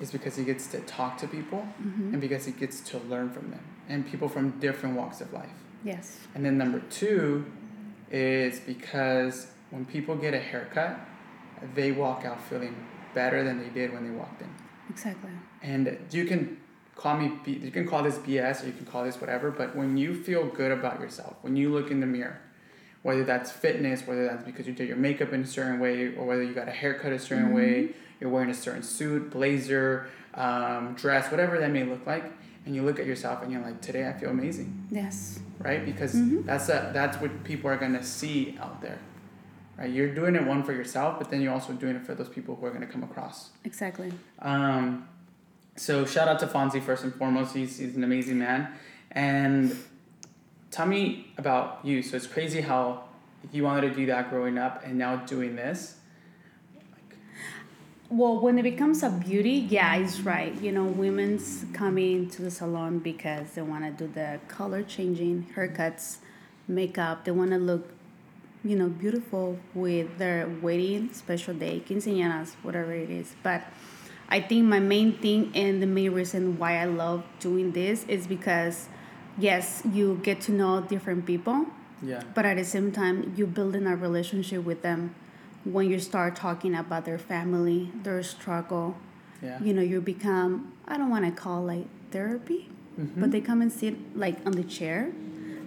[0.01, 2.13] is because he gets to talk to people Mhm.
[2.13, 5.49] and because he gets to learn from them and people from different walks of life.
[5.83, 6.19] Yes.
[6.35, 7.45] And then number two
[8.11, 10.99] is because when people get a haircut,
[11.75, 12.75] they walk out feeling
[13.13, 14.49] better than they did when they walked in.
[14.89, 15.29] Exactly.
[15.61, 16.57] And you can
[16.95, 19.97] call me, you can call this BS or you can call this whatever, but when
[19.97, 22.39] you feel good about yourself, when you look in the mirror,
[23.03, 26.25] whether that's fitness, whether that's because you did your makeup in a certain way, or
[26.25, 27.53] whether you got a haircut a certain Mhm.
[27.55, 27.89] way,
[28.21, 32.23] you're wearing a certain suit, blazer, um, dress, whatever that may look like,
[32.65, 35.39] and you look at yourself and you're like, today I feel amazing Yes.
[35.59, 35.83] right?
[35.83, 36.45] Because Mhm.
[36.45, 38.99] that's a, that's what people are gonna see out there,
[39.77, 39.89] right?
[39.91, 42.55] You're doing it one for yourself, but then you're also doing it for those people
[42.55, 43.49] who are gonna come across.
[43.65, 44.13] Exactly.
[44.39, 45.07] Um,
[45.75, 47.55] so shout out to Fonzie first and foremost.
[47.55, 48.67] He's he's an amazing man,
[49.11, 49.75] and
[50.69, 52.03] tell me about you.
[52.03, 53.05] So it's crazy how
[53.51, 55.95] you wanted to do that growing up, and now doing this.
[58.11, 60.53] Well, when it becomes a beauty, yeah, it's right.
[60.61, 65.47] You know, women's coming to the salon because they want to do the color changing,
[65.55, 66.17] haircuts,
[66.67, 67.23] makeup.
[67.23, 67.87] They want to look,
[68.65, 73.33] you know, beautiful with their wedding, special day, quinceañeras, whatever it is.
[73.43, 73.63] But
[74.27, 78.27] I think my main thing and the main reason why I love doing this is
[78.27, 78.89] because,
[79.37, 81.67] yes, you get to know different people
[82.03, 82.23] Yeah.
[82.33, 85.13] but at the same time you're building a relationship with them
[85.63, 88.95] when you start talking about their family, their struggle,
[89.41, 89.59] Yeah.
[89.61, 92.67] you know, you become, I don't want to call like therapy,
[92.99, 93.21] Mm-hmm.
[93.21, 95.11] but they come and sit like on the chair.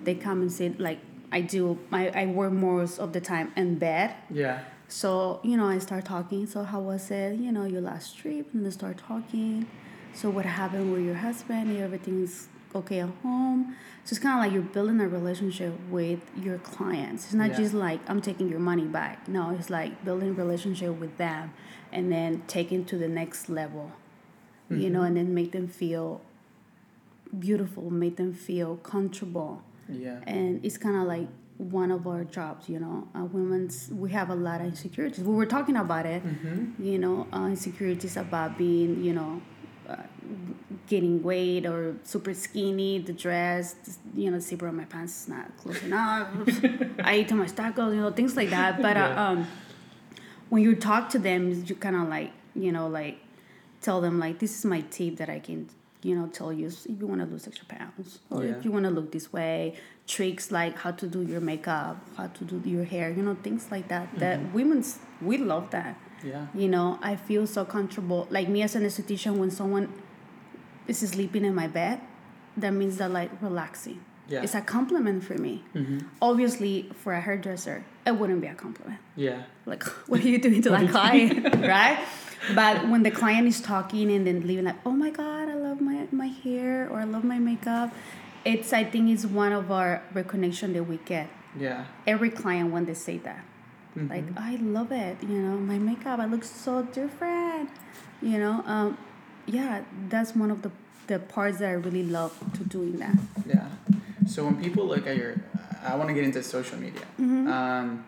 [0.04, 0.98] They come and sit like
[1.32, 4.14] I do, I, I work most of the time in bed.
[4.30, 4.60] Yeah.
[4.88, 6.46] So, you know, I start talking.
[6.46, 7.40] So, how was it?
[7.40, 8.52] You know, your last trip.
[8.52, 9.66] And they start talking.
[10.12, 11.76] So, what happened with your husband?
[11.76, 13.74] Everything's okay at home.
[14.04, 17.24] So, it's kind of like you're building a relationship with your clients.
[17.24, 17.56] It's not Yeah.
[17.56, 19.26] just like I'm taking your money back.
[19.28, 21.52] No, it's like building a relationship with them
[21.90, 23.92] and then taking to the next level,
[24.68, 26.20] you know, and then make them feel
[27.38, 30.20] beautiful, make them feel comfortable Yeah.
[30.26, 31.28] and it's kind of like
[31.58, 35.34] one of our jobs you know uh, women's we have a lot of insecurities we
[35.34, 36.82] were talking about it Mm-hmm.
[36.82, 39.40] you know uh, insecurities about being you know
[39.88, 39.96] uh,
[40.86, 43.74] getting weight or super skinny the dress
[44.14, 46.28] you know the zipper on my pants is not close enough
[47.04, 49.08] i eat too much tacos you know things like that but Yeah.
[49.20, 49.46] uh, um,
[50.50, 53.18] when you talk to them you kind of like you know like
[53.80, 55.68] tell them like this is my tip that i can
[56.02, 58.50] you know tell you if you want to lose extra pounds or Yeah.
[58.56, 59.74] if you want to look this way
[60.06, 63.70] tricks like how to do your makeup how to do your hair you know things
[63.70, 66.46] like that that women's we love that Yeah.
[66.54, 69.88] you know i feel so comfortable like me as an esthetician when someone
[70.86, 72.00] is sleeping in my bed
[72.56, 74.42] that means they're like relaxing Yeah.
[74.44, 75.98] it's a compliment for me Mm-hmm.
[76.22, 79.42] obviously for a hairdresser it wouldn't be a compliment Yeah.
[79.66, 81.98] like what are you doing to that client right
[82.54, 85.80] but when the client is talking and then leaving like oh my god i love
[85.80, 87.90] my, my hair or i love my makeup
[88.44, 91.28] it's i think it's one of our recognition that we get
[91.66, 91.84] Yeah.
[92.06, 93.42] every client when they say that
[93.96, 94.10] Mhm.
[94.10, 97.70] like i love it you know my makeup i look so different
[98.30, 98.98] you know um,
[99.46, 100.70] yeah that's one of the
[101.06, 103.16] the parts that i really love to doing that
[103.46, 103.68] Yeah.
[104.26, 105.36] So when people look at your,
[105.82, 107.02] I want to get into social media.
[107.20, 107.46] Mm-hmm.
[107.46, 108.04] Um,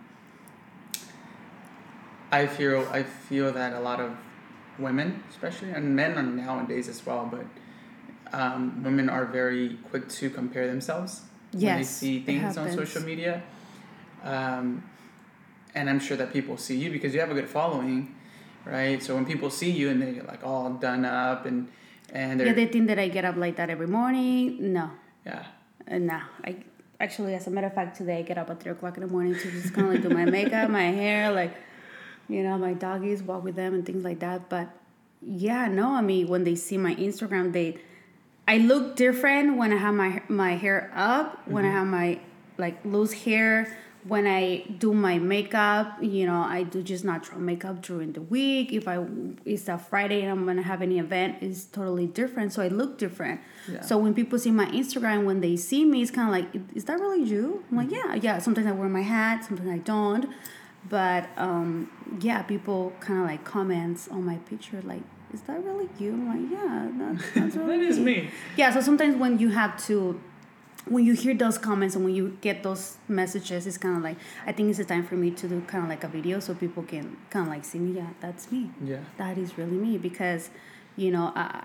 [2.33, 4.17] I feel I feel that a lot of
[4.79, 7.45] women, especially and men are nowadays as well, but
[8.33, 11.23] um, women are very quick to compare themselves
[11.53, 13.43] when they see things on social media.
[14.25, 14.83] Um,
[15.75, 18.16] and I'm sure that people see you because you have a good following,
[18.67, 19.03] right?
[19.03, 21.69] So when people see you and they're like all done up and
[22.13, 24.73] and yeah they think that i get up like that every morning.
[24.73, 24.91] No.
[25.25, 25.45] Yeah.
[25.91, 26.57] Uh, no, I
[27.01, 29.09] actually, as a matter of fact, today I get up at three o'clock in the
[29.09, 31.55] morning to just kind of like do my makeup, my hair, like,
[32.29, 34.49] you know, my doggies, walk with them, and things like that.
[34.49, 34.69] But
[35.23, 37.79] yeah, no, I mean, when they see my Instagram, they,
[38.49, 42.21] I look different when I have my my hair up, when I have my
[42.59, 43.77] like loose hair,
[44.09, 45.99] when I do my makeup.
[46.01, 48.73] You know, I do just natural makeup during the week.
[48.73, 49.05] If I
[49.45, 52.53] it's a Friday and I'm gonna have any event, it's totally different.
[52.53, 53.41] So I look different.
[53.71, 53.81] Yeah.
[53.81, 56.85] So when people see my Instagram, when they see me, it's kind of like, is
[56.85, 57.65] that really you?
[57.71, 58.39] I'm like, yeah, yeah.
[58.39, 60.29] Sometimes I wear my hat, sometimes I don't.
[60.89, 61.91] But um,
[62.21, 65.03] yeah, people kind of like comments on my picture, like,
[65.33, 66.13] is that really you?
[66.13, 68.31] I'm like, yeah, that, that's really that is me.
[68.57, 68.73] Yeah.
[68.73, 70.21] So sometimes when you have to,
[70.89, 74.17] when you hear those comments and when you get those messages, it's kind of like,
[74.47, 76.55] I think it's a time for me to do kind of like a video so
[76.55, 77.93] people can kind of like see me.
[77.93, 79.01] Yeah, that's me Yeah.
[79.19, 80.51] that is really me because
[80.97, 81.63] you know uh,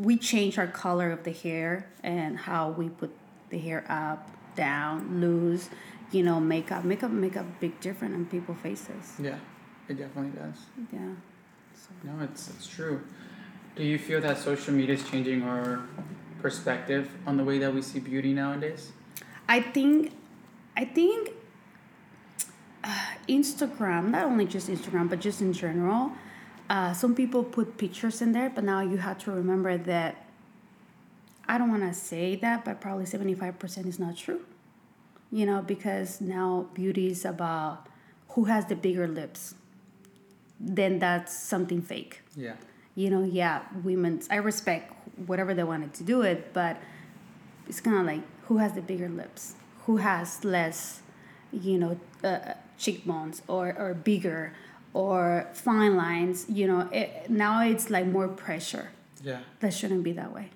[0.00, 3.10] we change our color of the hair and how we put
[3.50, 5.68] the hair up down loose
[6.12, 9.36] you know makeup makeup make a big difference on people's faces Yeah,
[9.88, 10.56] it definitely does.
[10.92, 10.98] yeah
[11.74, 13.00] so, No, it's it's true.
[13.76, 15.80] Do you feel that social media is changing our
[16.42, 18.92] perspective on the way that we see beauty nowadays?
[19.48, 20.12] i think
[20.76, 21.30] i think
[22.84, 26.12] uh, instagram not only just instagram but just in general
[26.70, 30.24] uh, some people put pictures in there but now you have to remember that
[31.48, 34.40] i don't want to say that but probably 75% is not true
[35.30, 37.86] you know because now beauty is about
[38.30, 39.54] who has the bigger lips
[40.60, 42.54] then that's something fake Yeah.
[42.94, 44.92] You know yeah women's i respect
[45.26, 46.76] whatever they wanted to do it but
[47.68, 48.22] it's kind of like
[48.52, 49.54] who has the bigger lips?
[49.86, 51.00] Who has less
[51.52, 54.52] you know uh, cheekbones or or bigger
[54.92, 56.88] or fine lines you know?
[56.92, 58.90] It, now it's like more pressure.
[59.24, 59.40] Yeah.
[59.60, 60.50] that shouldn't be that way.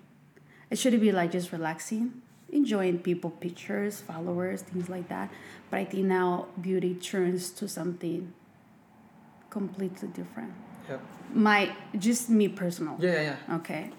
[0.71, 2.23] It should be like just relaxing
[2.53, 5.31] enjoying people pictures followers things like that.
[5.71, 8.33] But i think now beauty turns to something
[9.51, 10.53] completely different
[10.89, 11.01] Yep.
[11.35, 13.57] my just me personal Yeah, yeah, yeah.
[13.57, 13.91] okay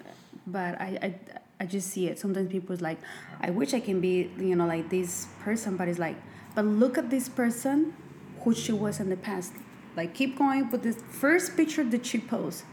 [0.46, 1.14] but I, I
[1.60, 2.98] i just see it sometimes people's like
[3.40, 6.16] i wish i can be you know like this person but it's like
[6.54, 7.94] but look at this person
[8.40, 9.52] who she was in the past
[9.96, 12.64] like keep going with this first picture that she posts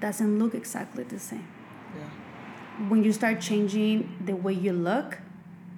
[0.00, 1.46] doesn't look exactly the same
[1.96, 2.88] Yeah.
[2.88, 5.18] when you start changing the way you look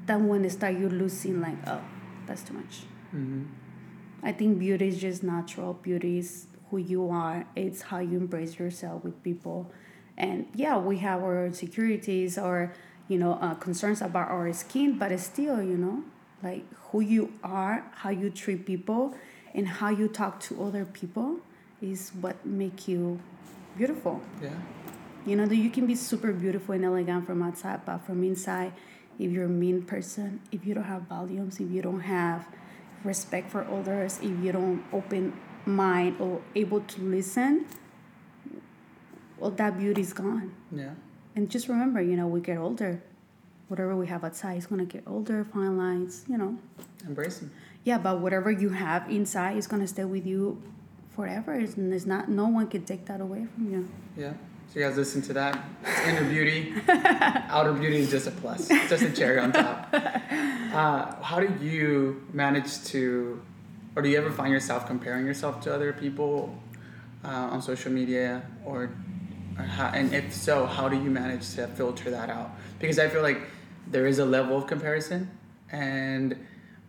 [0.06, 1.80] then when it start you losing like oh
[2.26, 2.82] that's too much
[3.14, 3.42] Mm-hmm.
[4.22, 5.72] I think beauty is just natural.
[5.74, 7.46] Beauty is who you are.
[7.56, 9.70] It's how you embrace yourself with people.
[10.16, 12.72] And yeah, we have our insecurities or
[13.08, 16.04] you know uh, concerns about our skin, but still you know
[16.42, 19.14] like who you are, how you treat people,
[19.54, 21.38] and how you talk to other people
[21.80, 23.20] is what make you
[23.76, 24.20] beautiful.
[24.42, 24.50] Yeah.
[25.26, 28.72] You know that you can be super beautiful and elegant from outside, but from inside,
[29.18, 32.48] if you're a mean person, if you don't have volumes, if you don't have
[33.04, 35.32] respect for others, if you don't open
[35.66, 37.66] mind or able to listen,
[39.38, 40.54] well, that beauty is gone.
[40.70, 40.90] Yeah.
[41.36, 43.02] And just remember, you know, we get older.
[43.68, 46.58] Whatever we have outside is gonna get older, fine lines, you know.
[47.06, 47.52] Embrace them.
[47.84, 50.60] Yeah, but whatever you have inside is gonna stay with you
[51.14, 51.54] forever.
[51.54, 52.28] It's, there's not.
[52.28, 53.88] No one can take that away from you.
[54.16, 54.32] Yeah.
[54.72, 55.64] So you guys listen to that.
[55.84, 56.74] It's inner beauty.
[56.88, 58.70] Outer beauty is just a plus.
[58.70, 59.94] It's just a cherry on top.
[60.70, 63.42] Uh, how do you manage to,
[63.96, 66.54] or do you ever find yourself comparing yourself to other people
[67.24, 68.90] uh, on social media, or,
[69.58, 72.50] or how, and if so, how do you manage to filter that out?
[72.78, 73.40] Because I feel like
[73.88, 75.30] there is a level of comparison,
[75.72, 76.36] and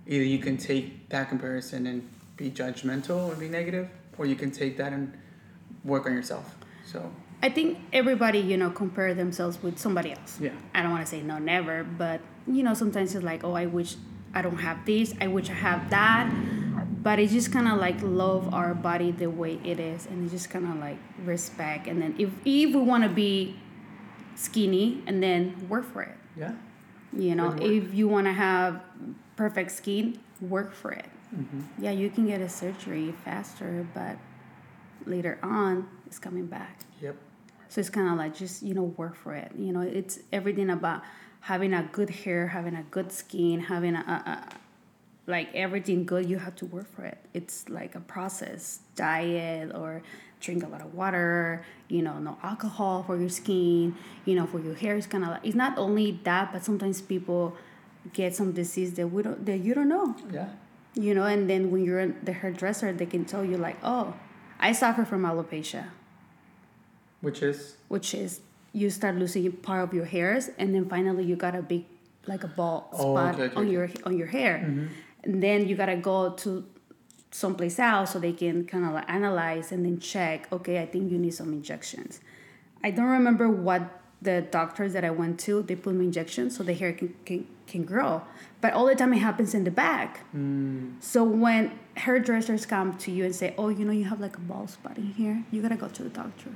[0.07, 4.51] either you can take that comparison and be judgmental and be negative, or you can
[4.51, 5.13] take that and
[5.83, 6.55] work on yourself.
[6.85, 7.11] So
[7.43, 10.39] I think everybody, you know, compare themselves with somebody else.
[10.39, 10.51] Yeah.
[10.73, 13.65] I don't want to say no, never, but you know, sometimes it's like, oh, I
[13.65, 13.95] wish
[14.33, 15.13] I don't have this.
[15.19, 16.31] I wish I have that.
[17.01, 20.31] But it's just kind of like love our body the way it is, and it's
[20.31, 21.87] just kind of like respect.
[21.87, 23.55] And then if if we want to be
[24.35, 26.17] skinny, and then work for it.
[26.37, 26.53] yeah.
[27.13, 28.81] You know, if you want to have
[29.35, 31.05] perfect skin, work for it.
[31.35, 31.83] Mm-hmm.
[31.83, 34.17] Yeah, you can get a surgery faster, but
[35.05, 36.79] later on, it's coming back.
[37.01, 37.15] Yep.
[37.67, 39.51] So it's kind of like just you know work for it.
[39.57, 41.01] You know, it's everything about
[41.41, 44.57] having a good hair, having a good skin, having a, a, a
[45.31, 46.29] like everything good.
[46.29, 47.17] You have to work for it.
[47.33, 50.03] It's like a process, diet or
[50.39, 51.63] drink a lot of water.
[51.87, 53.95] You know, no alcohol for your skin.
[54.25, 57.01] You know, for your hair, it's kind of like it's not only that, but sometimes
[57.01, 57.55] people
[58.13, 60.49] get some disease that we don't that you don't know Yeah.
[60.95, 64.15] you know and then when you're the hairdresser they can tell you like oh
[64.59, 65.83] i suffer from alopecia
[67.21, 68.41] Which is which is
[68.73, 71.85] you start losing part of your hairs and then finally you got a big
[72.25, 73.71] like a bald Oh, spot okay, okay, on okay.
[73.71, 74.87] your on your hair mm-hmm.
[75.23, 76.65] And then you gotta go to
[77.31, 81.11] someplace else so they can kind of like analyze and then check okay i think
[81.11, 82.19] you need some injections.
[82.83, 86.63] I don't remember what the doctors that i went to they put me injections so
[86.63, 88.23] the hair can, can, can grow.
[88.59, 90.19] But all the time it happens in the back.
[90.35, 91.01] Mm.
[91.01, 94.41] So when hairdressers come to you and say oh you know you have like a
[94.41, 96.49] bald spot in here you gotta go to the doctor.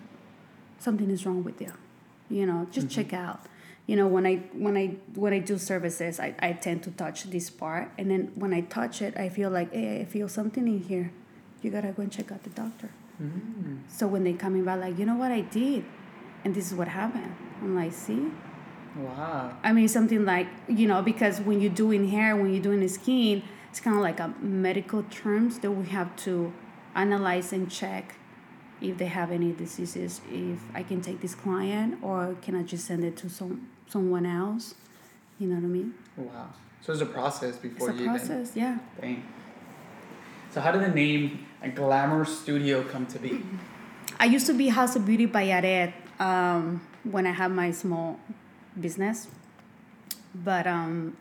[0.79, 1.73] Something is wrong with you
[2.29, 3.01] you know just mm-hmm.
[3.01, 3.45] check out
[3.87, 7.23] you know when i when i when i do services I, I tend to touch
[7.25, 7.91] this part.
[7.97, 11.11] And then when i touch it i feel like hey i feel something in here.
[11.61, 12.91] You gotta go and check out the doctor.
[13.21, 13.79] Mm.
[13.87, 15.85] So when they coming back like you know what i did?
[16.43, 17.35] And this is what happened.
[17.61, 18.31] I'm like see?
[18.95, 19.57] Wow.
[19.61, 22.87] I mean, something like, you know, because when you're doing hair, when you're doing the
[22.87, 26.53] skin, it's kind of like a medical terms that we have to
[26.95, 28.15] analyze and check
[28.81, 32.85] if they have any diseases, if I can take this client or can I just
[32.85, 34.75] send it to some someone else?
[35.39, 35.93] You know what I mean?
[36.17, 36.47] Wow.
[36.81, 38.77] So there's a process before It's a you process, yeah.
[39.01, 39.23] Dang.
[40.51, 43.41] So how did the name a glamour studio come to be?
[44.19, 48.19] I used to be House of Beauty by Yaret um, when I had my small
[48.79, 49.27] business,
[50.33, 51.17] but um,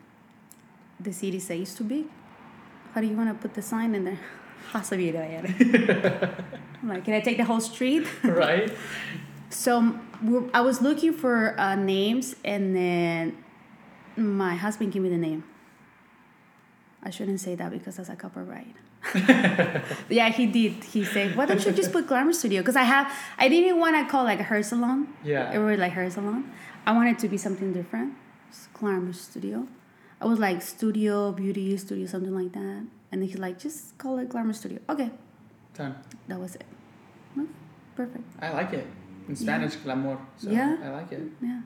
[1.00, 2.06] the city says to be.
[2.94, 4.18] How do you want to put the sign in there?
[4.70, 6.44] House of Beauty by Yaret.
[6.82, 8.06] I'm like, can I take the whole street?
[8.22, 8.70] right?
[9.50, 9.96] So
[10.52, 13.36] I was looking for uh, names, and then
[14.16, 15.44] my husband gave me the name.
[17.02, 18.74] I shouldn't say that because that's a copyright.
[20.08, 20.82] yeah, he did.
[20.84, 23.96] He said, "Why don't you just put Glamour Studio?" Because I have, I didn't want
[23.96, 25.08] to call like a hair salon.
[25.22, 25.52] Yeah.
[25.52, 26.50] It was like hair salon.
[26.86, 28.14] I wanted to be something different.
[28.48, 29.68] It's Glamour Studio.
[30.20, 32.86] I was like studio, beauty studio, something like that.
[33.12, 34.78] And then he's like, just call it Glamour Studio.
[34.88, 35.10] Okay,
[35.74, 35.96] Done.
[36.28, 36.64] that was it.
[37.96, 38.24] Perfect.
[38.40, 38.86] I like it.
[39.28, 40.18] In Spanish, glamour.
[40.38, 40.76] So Yeah.
[40.84, 41.22] I like it.
[41.42, 41.60] Yeah,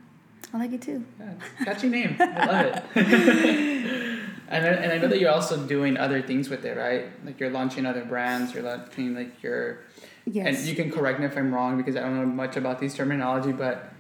[0.54, 1.04] I like it too.
[1.20, 1.64] Yeah.
[1.64, 2.16] Catchy name.
[2.20, 2.84] I love it.
[4.48, 7.06] and, I, and I know that you're also doing other things with it, right?
[7.24, 8.54] Like you're launching other brands.
[8.54, 9.80] You're launching like your.
[10.26, 10.46] Yes.
[10.58, 12.94] And you can correct me if I'm wrong because I don't know much about these
[12.94, 13.92] terminology, but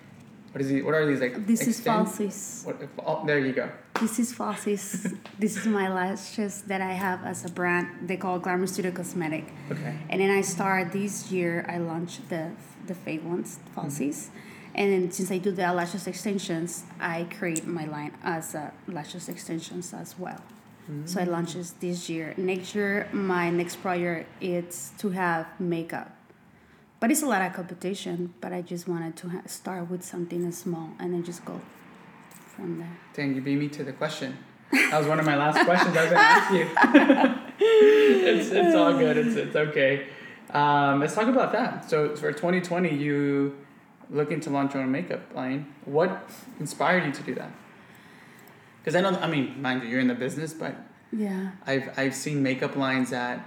[0.52, 1.46] what is he, What are these like?
[1.46, 2.64] This is extend- falsies.
[2.66, 3.70] What, oh, there you go.
[4.00, 5.16] This is falsies.
[5.38, 8.08] this is my lashes that I have as a brand.
[8.08, 9.52] They call Glamour Studio Cosmetic.
[9.72, 9.98] Okay.
[10.08, 11.66] And then I start this year.
[11.68, 12.52] I launched the
[12.86, 14.28] the fake ones, falsies.
[14.74, 19.28] And then since I do the lashes extensions, I create my line as uh, lashes
[19.28, 20.40] extensions as well.
[21.04, 22.32] So I launched this this year.
[22.38, 26.08] Next year, my next project is to have makeup,
[26.98, 28.32] but it's a lot of competition.
[28.40, 31.60] But I just wanted to ha- start with something small and then just go
[32.58, 32.98] from there.
[33.14, 34.36] Dang, you beat me to the question.
[34.72, 37.46] That was one of my last questions I was going to ask you.
[37.66, 39.16] it's, it's all good.
[39.16, 40.08] It's, it's okay.
[40.50, 41.88] Um, let's talk about that.
[41.88, 43.56] So for 2020, you
[44.10, 45.72] looking to launch your own makeup line.
[45.84, 46.30] What
[46.60, 47.50] inspired you to do that?
[48.80, 50.74] Because I know, I mean, mind you, you're in the business, but
[51.12, 51.50] Yeah.
[51.66, 53.46] I've I've seen makeup lines that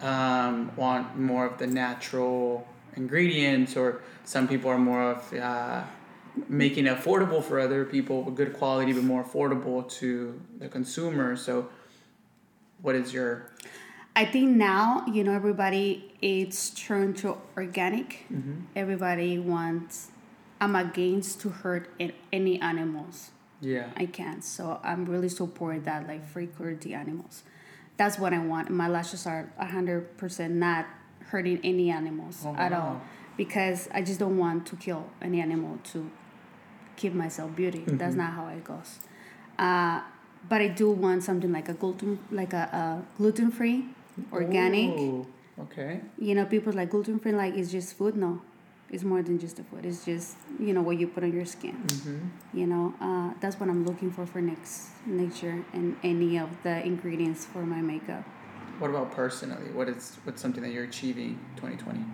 [0.00, 2.66] um, want more of the natural
[2.96, 5.82] ingredients, or some people are more of uh,
[6.48, 11.36] making it affordable for other people, a good quality but more affordable to the consumer.
[11.36, 11.68] So,
[12.82, 13.50] what is your
[14.14, 18.24] I think now, you know, everybody it's turned to organic.
[18.32, 18.60] Mm-hmm.
[18.74, 20.08] Everybody wants.
[20.60, 21.90] I'm against to hurt
[22.32, 23.30] any animals.
[23.60, 24.42] yeah I can't.
[24.42, 27.42] So I'm really support that like free cruelty animals.
[27.98, 28.70] That's what I want.
[28.70, 30.86] My lashes are hundred percent not
[31.30, 32.80] hurting any animals Oh, at wow.
[32.80, 33.00] all
[33.36, 36.10] because I just don't want to kill any animal to
[36.96, 37.82] keep myself beauty.
[37.86, 38.18] That's Mm-hmm.
[38.18, 38.98] not how it goes.
[39.58, 40.00] Uh,
[40.48, 43.86] but I do want something like a gluten like a, a gluten free,
[44.32, 44.90] organic.
[44.90, 45.26] Ooh,
[45.60, 46.00] okay.
[46.18, 48.16] You know, people like gluten free like it's just food.
[48.16, 48.40] No,
[48.90, 49.84] it's more than just the food.
[49.84, 52.58] It's just you know what you put on your skin Mm-hmm.
[52.58, 56.48] you know uh, that's what i'm looking for for next next year and any of
[56.62, 58.24] the ingredients for my makeup
[58.78, 59.70] What about personally?
[59.78, 62.04] What is what's something that you're achieving 2020?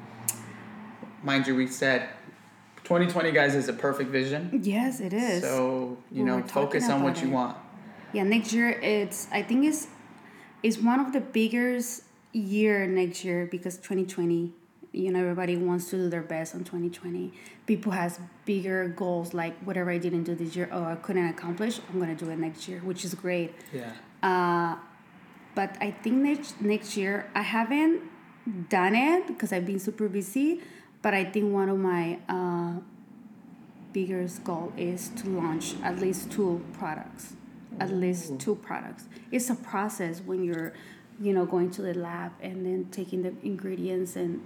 [1.23, 2.09] Mind you, we said
[2.93, 4.61] 2020 guys is a perfect vision.
[4.63, 7.57] yes it is So you We know, focus on what about you want.
[8.13, 9.89] yeah next year it's i think it's
[10.63, 14.53] it's one of the biggest year next year because 2020
[14.93, 17.33] you know everybody wants to do their best on 2020
[17.67, 21.81] people has bigger goals like whatever i didn't do this year oh i couldn't accomplish
[21.89, 23.93] i'm gonna do it next year which is great Yeah.
[24.23, 24.77] Uh,
[25.55, 27.97] but I think next next year I haven't
[28.71, 30.49] done it because I've been super busy.
[31.03, 32.75] But I think one of my uh,
[33.93, 37.35] biggest goal is to launch at least two products,
[37.81, 39.05] at least two products.
[39.31, 40.73] It's a process when you're,
[41.21, 44.41] you know, going to the lab and then taking the ingredients and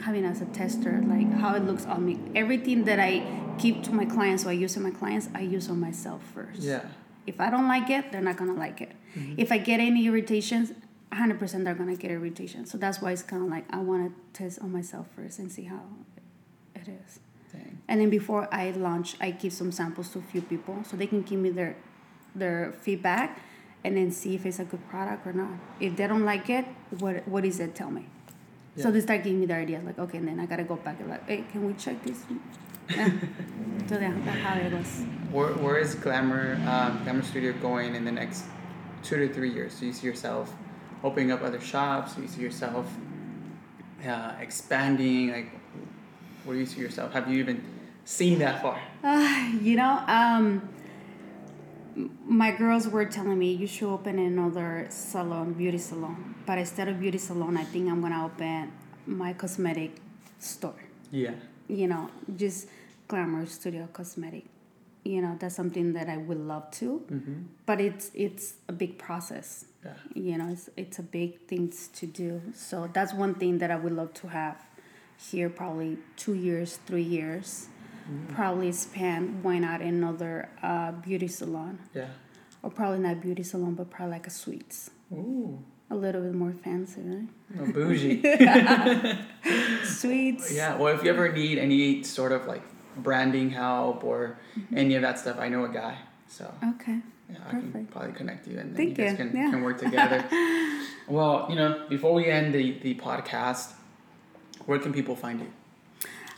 [0.00, 2.18] having as a tester like how it looks on me.
[2.34, 3.22] Everything that I
[3.58, 6.60] keep to my clients, so I use on my clients, I use on myself first.
[6.60, 6.84] Yeah.
[7.26, 8.92] If I don't like it, they're not gonna like it.
[9.36, 10.72] If I get any irritations,
[11.12, 12.66] 100% they're gonna get irritation.
[12.66, 15.64] So that's why it's kind of like I wanna test on myself first and see
[15.64, 15.82] how
[16.74, 17.20] it is.
[17.52, 17.78] Dang.
[17.88, 21.06] And then before I launch, I give some samples to a few people so they
[21.06, 21.76] can give me their
[22.34, 23.42] their feedback
[23.84, 25.52] and then see if it's a good product or not.
[25.80, 26.64] If they don't like it,
[26.98, 27.74] what what is it?
[27.74, 28.06] Tell me.
[28.74, 30.98] So they start giving me the ideas like, okay, and then I gotta go back
[30.98, 32.24] and like, hey, can we check this?
[32.90, 33.10] Yeah.
[33.88, 35.04] so yeah, that's how it was.
[35.30, 38.44] Where, where is Glamour um, Glamour Studio going in the next
[39.04, 39.78] two to three years?
[39.78, 40.52] Do you see yourself
[41.02, 42.14] opening up other shops?
[42.14, 42.86] Do you see yourself
[44.06, 45.30] uh, expanding?
[45.32, 45.50] Like,
[46.44, 47.12] where do you see yourself?
[47.12, 47.62] Have you even
[48.04, 48.78] seen that far?
[49.02, 50.68] Uh, you know, um,
[52.26, 56.34] my girls were telling me you should open another salon, beauty salon.
[56.46, 58.72] But instead of beauty salon, I think I'm gonna open
[59.06, 59.96] my cosmetic
[60.38, 60.80] store.
[61.10, 61.32] Yeah.
[61.68, 62.68] You know, just
[63.08, 64.44] glamour studio cosmetic.
[65.04, 67.42] You know, that's something that I would love to, Mm-hmm.
[67.66, 69.64] but it's it's a big process.
[69.84, 69.92] Yeah.
[70.14, 72.40] You know, it's it's a big thing to do.
[72.54, 74.56] So that's one thing that I would love to have
[75.30, 75.48] here.
[75.50, 77.68] Probably two years, three years
[78.34, 82.08] probably spend why not another uh, beauty salon Yeah.
[82.60, 85.62] or probably not beauty salon but probably like a sweets Ooh.
[85.88, 87.28] a little bit more fancy right
[87.60, 88.20] Oh, bougie.
[89.84, 90.76] sweets yeah.
[90.76, 92.62] Well, if you ever need any sort of like
[92.96, 94.76] branding help or Mm-hmm.
[94.76, 95.96] any of that stuff, I know a guy.
[96.28, 96.98] So okay
[97.32, 99.16] yeah, I can probably connect you and then Thank you guys you.
[99.16, 99.50] can, Yeah.
[99.50, 100.24] can work together.
[101.08, 103.72] well, you know, before we end the, the podcast,
[104.66, 105.50] where can people find you?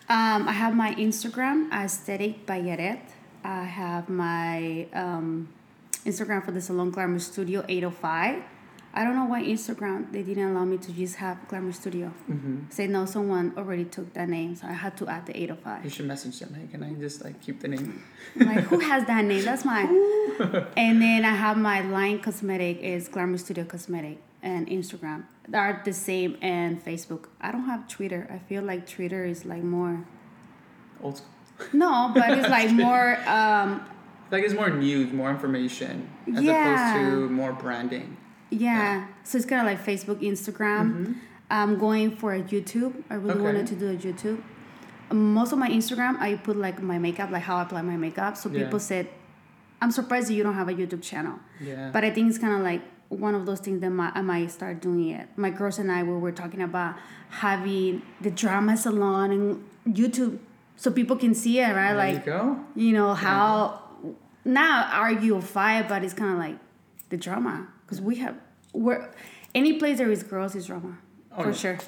[0.09, 3.01] um, i have my instagram aesthetic by Yaret.
[3.43, 5.49] i have my um,
[6.05, 8.43] instagram for the salon glamour studio 805
[8.97, 12.57] i don't know why instagram they didn't allow me to just have glamour studio Mm-hmm.
[12.71, 15.91] say no someone already took that name so i had to add the 805 You
[15.91, 16.55] should message them.
[16.59, 18.03] Hey, can I just like keep the name?
[18.51, 19.45] Like, who has that name?
[19.45, 19.89] That's mine.
[20.85, 25.21] and then I have my line cosmetic is Glamour Studio Cosmetic and Instagram.
[25.49, 27.23] They are the same and Facebook.
[27.47, 28.23] I don't have Twitter.
[28.37, 29.95] I feel like Twitter is like more
[31.03, 31.67] Old school.
[31.73, 33.69] no, but it's like more um
[34.33, 35.95] Like it's more news, more information,
[36.37, 36.55] as Yeah.
[36.55, 38.09] opposed to more branding.
[38.61, 39.07] Yeah.
[39.25, 40.85] So it's kind of like Facebook, Instagram.
[40.93, 41.13] Mm-hmm.
[41.51, 43.03] I'm going for a YouTube.
[43.11, 43.43] I really Okay.
[43.43, 44.43] wanted to do a YouTube.
[45.13, 48.37] Most of my Instagram, I put like my makeup, like how I apply my makeup.
[48.37, 48.65] So Yeah.
[48.65, 49.09] people said,
[49.81, 51.91] "I'm surprised that you don't have a YouTube channel." Yeah.
[51.93, 54.51] But I think it's kind of like one of those things that my, I might
[54.51, 55.29] start doing it.
[55.37, 56.97] My girls and I we were talking about
[57.29, 60.39] having the drama salon and YouTube
[60.77, 61.89] so people can see it, right?
[61.89, 62.59] There like you go.
[62.75, 63.81] you know how
[64.45, 66.57] not argue or fight, but it's kind of like
[67.11, 68.35] the drama because we have
[68.75, 69.09] we're
[69.55, 70.99] any place there is girls is drama
[71.37, 71.55] Oh, for yeah.
[71.57, 71.79] sure.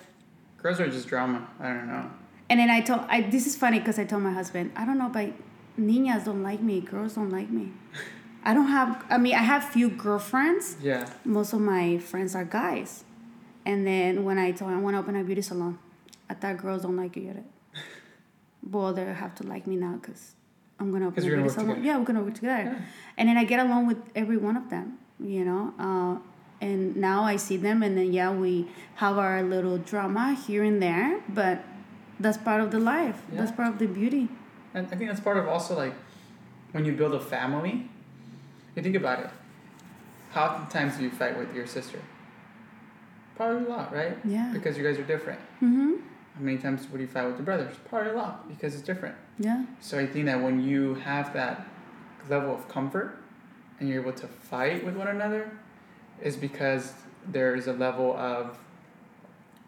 [0.63, 1.47] Girls are just drama.
[1.61, 2.11] I don't know.
[2.49, 4.99] And then I told I this is funny because I told my husband I don't
[4.99, 5.31] know, but
[5.79, 7.73] niñas don't like me, girls don't like me.
[8.45, 9.05] I don't have.
[9.11, 10.77] I mean, I have few girlfriends.
[10.81, 11.09] Yeah.
[11.25, 13.03] Most of my friends are guys.
[13.65, 15.79] And then when I told him I want to open a beauty salon,
[16.31, 17.45] I thought girls don't like you yet.
[18.69, 20.33] Well, they have to like me now because
[20.81, 21.69] I'm gonna open a beauty salon.
[21.69, 21.87] together.
[21.87, 22.63] Yeah, we're gonna work together.
[22.79, 22.81] Yeah.
[23.17, 24.99] And then I get along with every one of them.
[25.21, 25.75] You know.
[25.79, 26.19] Uh,
[26.61, 30.83] and now I see them, and then yeah, we have our little drama here and
[30.83, 31.63] there, but
[32.19, 33.23] that's part of the life.
[33.31, 34.29] That's part of the beauty.
[34.75, 35.95] And I think that's part of also like
[36.73, 37.89] when you build a family,
[38.75, 39.31] you think about it.
[40.31, 41.99] How many times do you fight with your sister?
[43.37, 44.17] Probably a lot, right?
[44.25, 44.51] Yeah.
[44.53, 45.41] Because you guys are different.
[45.63, 45.93] Mm-hmm.
[46.35, 47.77] How many times would you fight with your brothers?
[47.89, 49.15] Probably a lot because it's different.
[49.39, 49.65] Yeah.
[49.81, 51.67] So I think that when you have that
[52.29, 53.19] level of comfort
[53.81, 55.51] and you're able to fight with one another,
[56.23, 56.93] is because
[57.27, 58.59] there is a level of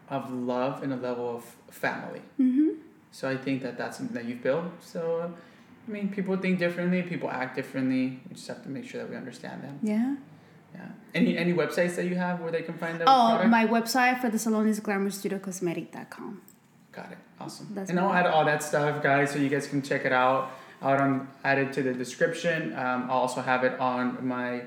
[0.09, 1.43] of love and a level of
[1.73, 2.21] family.
[2.39, 2.69] Mm-hmm.
[3.11, 4.65] So I think that that's something that you've built.
[4.81, 5.29] So, uh,
[5.87, 8.19] I mean, people think differently, people act differently.
[8.27, 9.79] We just have to make sure that we understand them.
[9.83, 10.15] Yeah.
[10.73, 10.87] Yeah.
[11.15, 13.49] Any any websites that you have where they can find the Oh, product?
[13.49, 16.41] my website for the salon is glamourstudiocosmetic.com.
[16.91, 17.17] Got it.
[17.39, 17.67] Awesome.
[17.73, 20.51] That's and I'll add all that stuff, guys, so you guys can check it out.
[20.81, 22.73] Out on added to the description.
[22.73, 24.63] Um, I'll also have it on my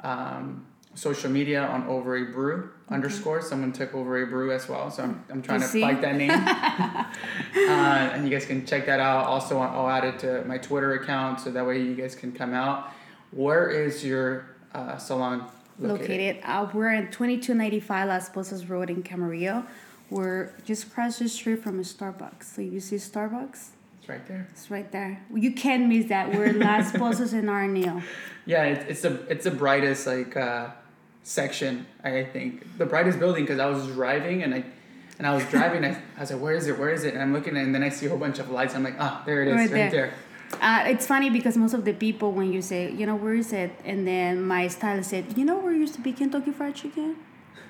[0.00, 3.40] um, social media on Over a Brew underscore.
[3.42, 5.80] Someone took Over a Brew as well, so I'm, I'm trying You to see?
[5.80, 6.30] fight that name.
[7.70, 9.26] uh, and you guys can check that out.
[9.26, 12.52] Also, I'll add it to my Twitter account so that way you guys can come
[12.54, 12.90] out.
[13.30, 15.46] Where is your uh, salon
[15.78, 16.00] located?
[16.00, 16.38] Located.
[16.44, 19.66] Uh, we're in 2295 Las Posas Road in Camarillo.
[20.10, 22.42] We're just across the street from a Starbucks.
[22.42, 23.68] So you see Starbucks?
[24.10, 24.46] Right there.
[24.50, 25.22] It's right there.
[25.34, 26.32] You can't miss that.
[26.34, 28.02] We're Las Posas in Arneo.
[28.44, 30.70] Yeah, it's it's the it's the brightest like uh,
[31.22, 34.64] section I think the brightest building because I was driving and I
[35.18, 37.22] and I was driving I, I was like where is it where is it and
[37.22, 39.42] I'm looking and then I see a whole bunch of lights I'm like ah there
[39.42, 39.90] it is Right right, there.
[39.90, 40.12] there.
[40.60, 43.52] Uh, it's funny because most of the people, when you say, you know, where is
[43.52, 43.70] it?
[43.84, 47.14] And then my stylist said, you know where used to be Kentucky Fried Chicken?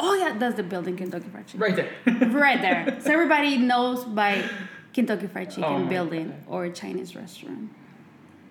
[0.02, 1.60] Oh, yeah, that's the building, Kentucky Fried Chicken.
[1.60, 1.90] right there
[2.46, 2.98] right there.
[3.02, 4.48] So everybody knows by
[4.92, 6.38] Kentucky Fried Chicken Oh building God.
[6.48, 7.70] or a Chinese restaurant.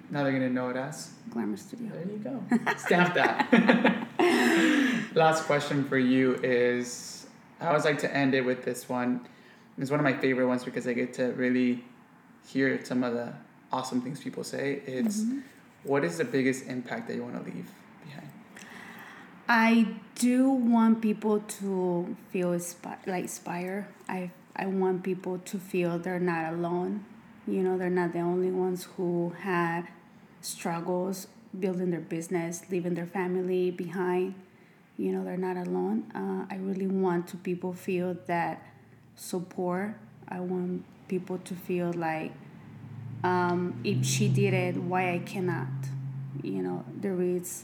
[0.09, 1.89] now they're gonna know it as Glamour Studio.
[1.93, 2.43] there you go
[2.77, 3.47] stamp that
[5.15, 7.27] last question for you is
[7.59, 9.27] I always like to end it with this one
[9.77, 11.83] it's one of my favorite ones because I get to really
[12.47, 13.33] hear some of the
[13.71, 15.39] awesome things people say it's mm-hmm.
[15.83, 17.69] what is the biggest impact that you want to leave
[18.05, 18.27] behind
[19.51, 23.87] I do want people to feel inspi- like inspire.
[24.07, 27.06] I I want people to feel they're not alone.
[27.47, 29.88] You know, they're not the only ones who had
[30.41, 31.28] struggles
[31.58, 34.36] building their business, leaving their family behind.
[34.97, 36.12] You know, they're not alone.
[36.14, 38.62] Uh, I really want to people feel that
[39.16, 39.95] support.
[40.28, 42.34] I want people to feel like
[43.24, 45.68] um, if she did it, why I cannot.
[46.43, 47.63] You know, there is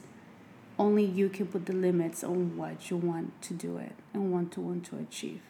[0.78, 4.52] only you can put the limits on what you want to do it and want
[4.54, 5.42] to want to achieve.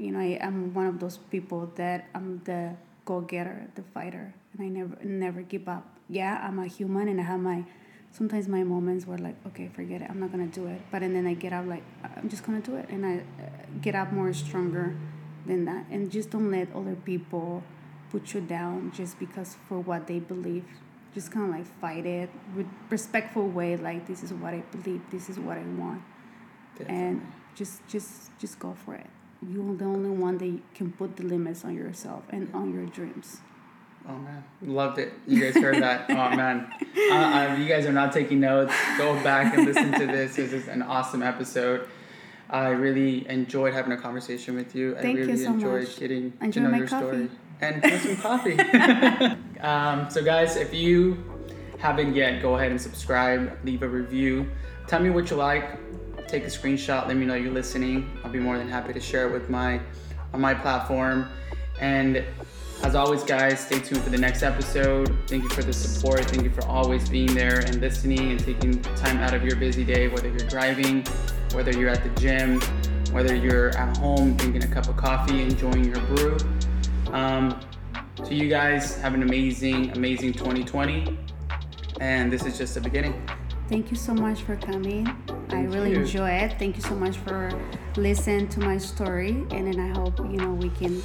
[0.00, 2.74] You know, I, I'm one of those people that I'm the
[3.04, 5.86] go getter, the fighter, and I never never give up.
[6.08, 7.64] Yeah, I'm a human and I have my
[8.10, 10.80] sometimes my moments where like, okay, forget it, I'm not gonna do it.
[10.90, 11.82] But and then I get up like
[12.16, 13.48] I'm just gonna do it, and I uh,
[13.82, 14.96] get up more stronger
[15.44, 17.62] than that, and just don't let other people
[18.10, 20.64] put you down just because for what they believe.
[21.12, 25.02] Just kind of like fight it with respectful way like this is what i believe
[25.10, 26.00] this is what i want.
[26.86, 27.20] And
[27.56, 29.10] just just just go for it
[29.48, 33.38] you're the only one that can put the limits on yourself and on your dreams
[34.08, 35.12] Oh man, loved it.
[35.26, 36.06] You guys heard that?
[36.08, 36.72] oh man,
[37.10, 38.72] uh, uh, you guys are not taking notes.
[38.96, 40.36] Go back and listen to this.
[40.36, 41.86] This is an awesome episode.
[42.48, 44.94] I really enjoyed having a conversation with you.
[44.94, 45.98] Thank I you really so enjoyed much.
[45.98, 47.06] getting Enjoy to know my your coffee.
[47.06, 47.30] story
[47.60, 48.58] and some coffee.
[49.60, 51.22] um, so guys, if you
[51.78, 53.58] haven't yet, go ahead and subscribe.
[53.64, 54.50] Leave a review.
[54.86, 55.78] Tell me what you like.
[56.30, 57.08] Take a screenshot.
[57.08, 58.08] Let me know you're listening.
[58.22, 59.80] I'll be more than happy to share it with my
[60.32, 61.28] on my platform.
[61.80, 62.24] And
[62.84, 65.12] as always, guys, stay tuned for the next episode.
[65.26, 66.26] Thank you for the support.
[66.26, 69.82] Thank you for always being there and listening and taking time out of your busy
[69.82, 71.04] day, whether you're driving,
[71.52, 72.60] whether you're at the gym,
[73.10, 76.38] whether you're at home drinking a cup of coffee, enjoying your brew.
[77.12, 77.58] Um,
[78.30, 81.18] you guys, have an amazing, amazing 2020.
[82.00, 83.20] And this is just the beginning.
[83.70, 85.06] Thank you so much for coming.
[85.50, 86.00] I really you.
[86.00, 86.58] enjoy it.
[86.58, 87.52] Thank you so much for
[87.96, 91.00] listening to my story, and then I hope you know we can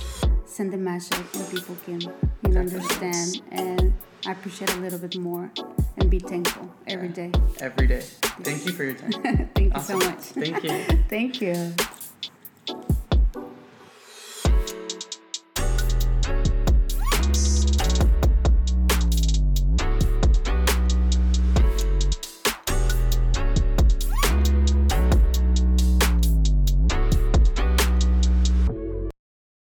[0.45, 3.93] send the message and people can you know understand and
[4.25, 5.51] appreciate a little bit more
[5.97, 7.31] and be thankful every day.
[7.59, 8.01] Every day.
[8.41, 9.11] Thank you for your time.
[9.53, 10.01] Thank you Awesome.
[10.01, 10.19] so much.
[10.19, 11.03] Thank you.
[11.09, 11.73] Thank you.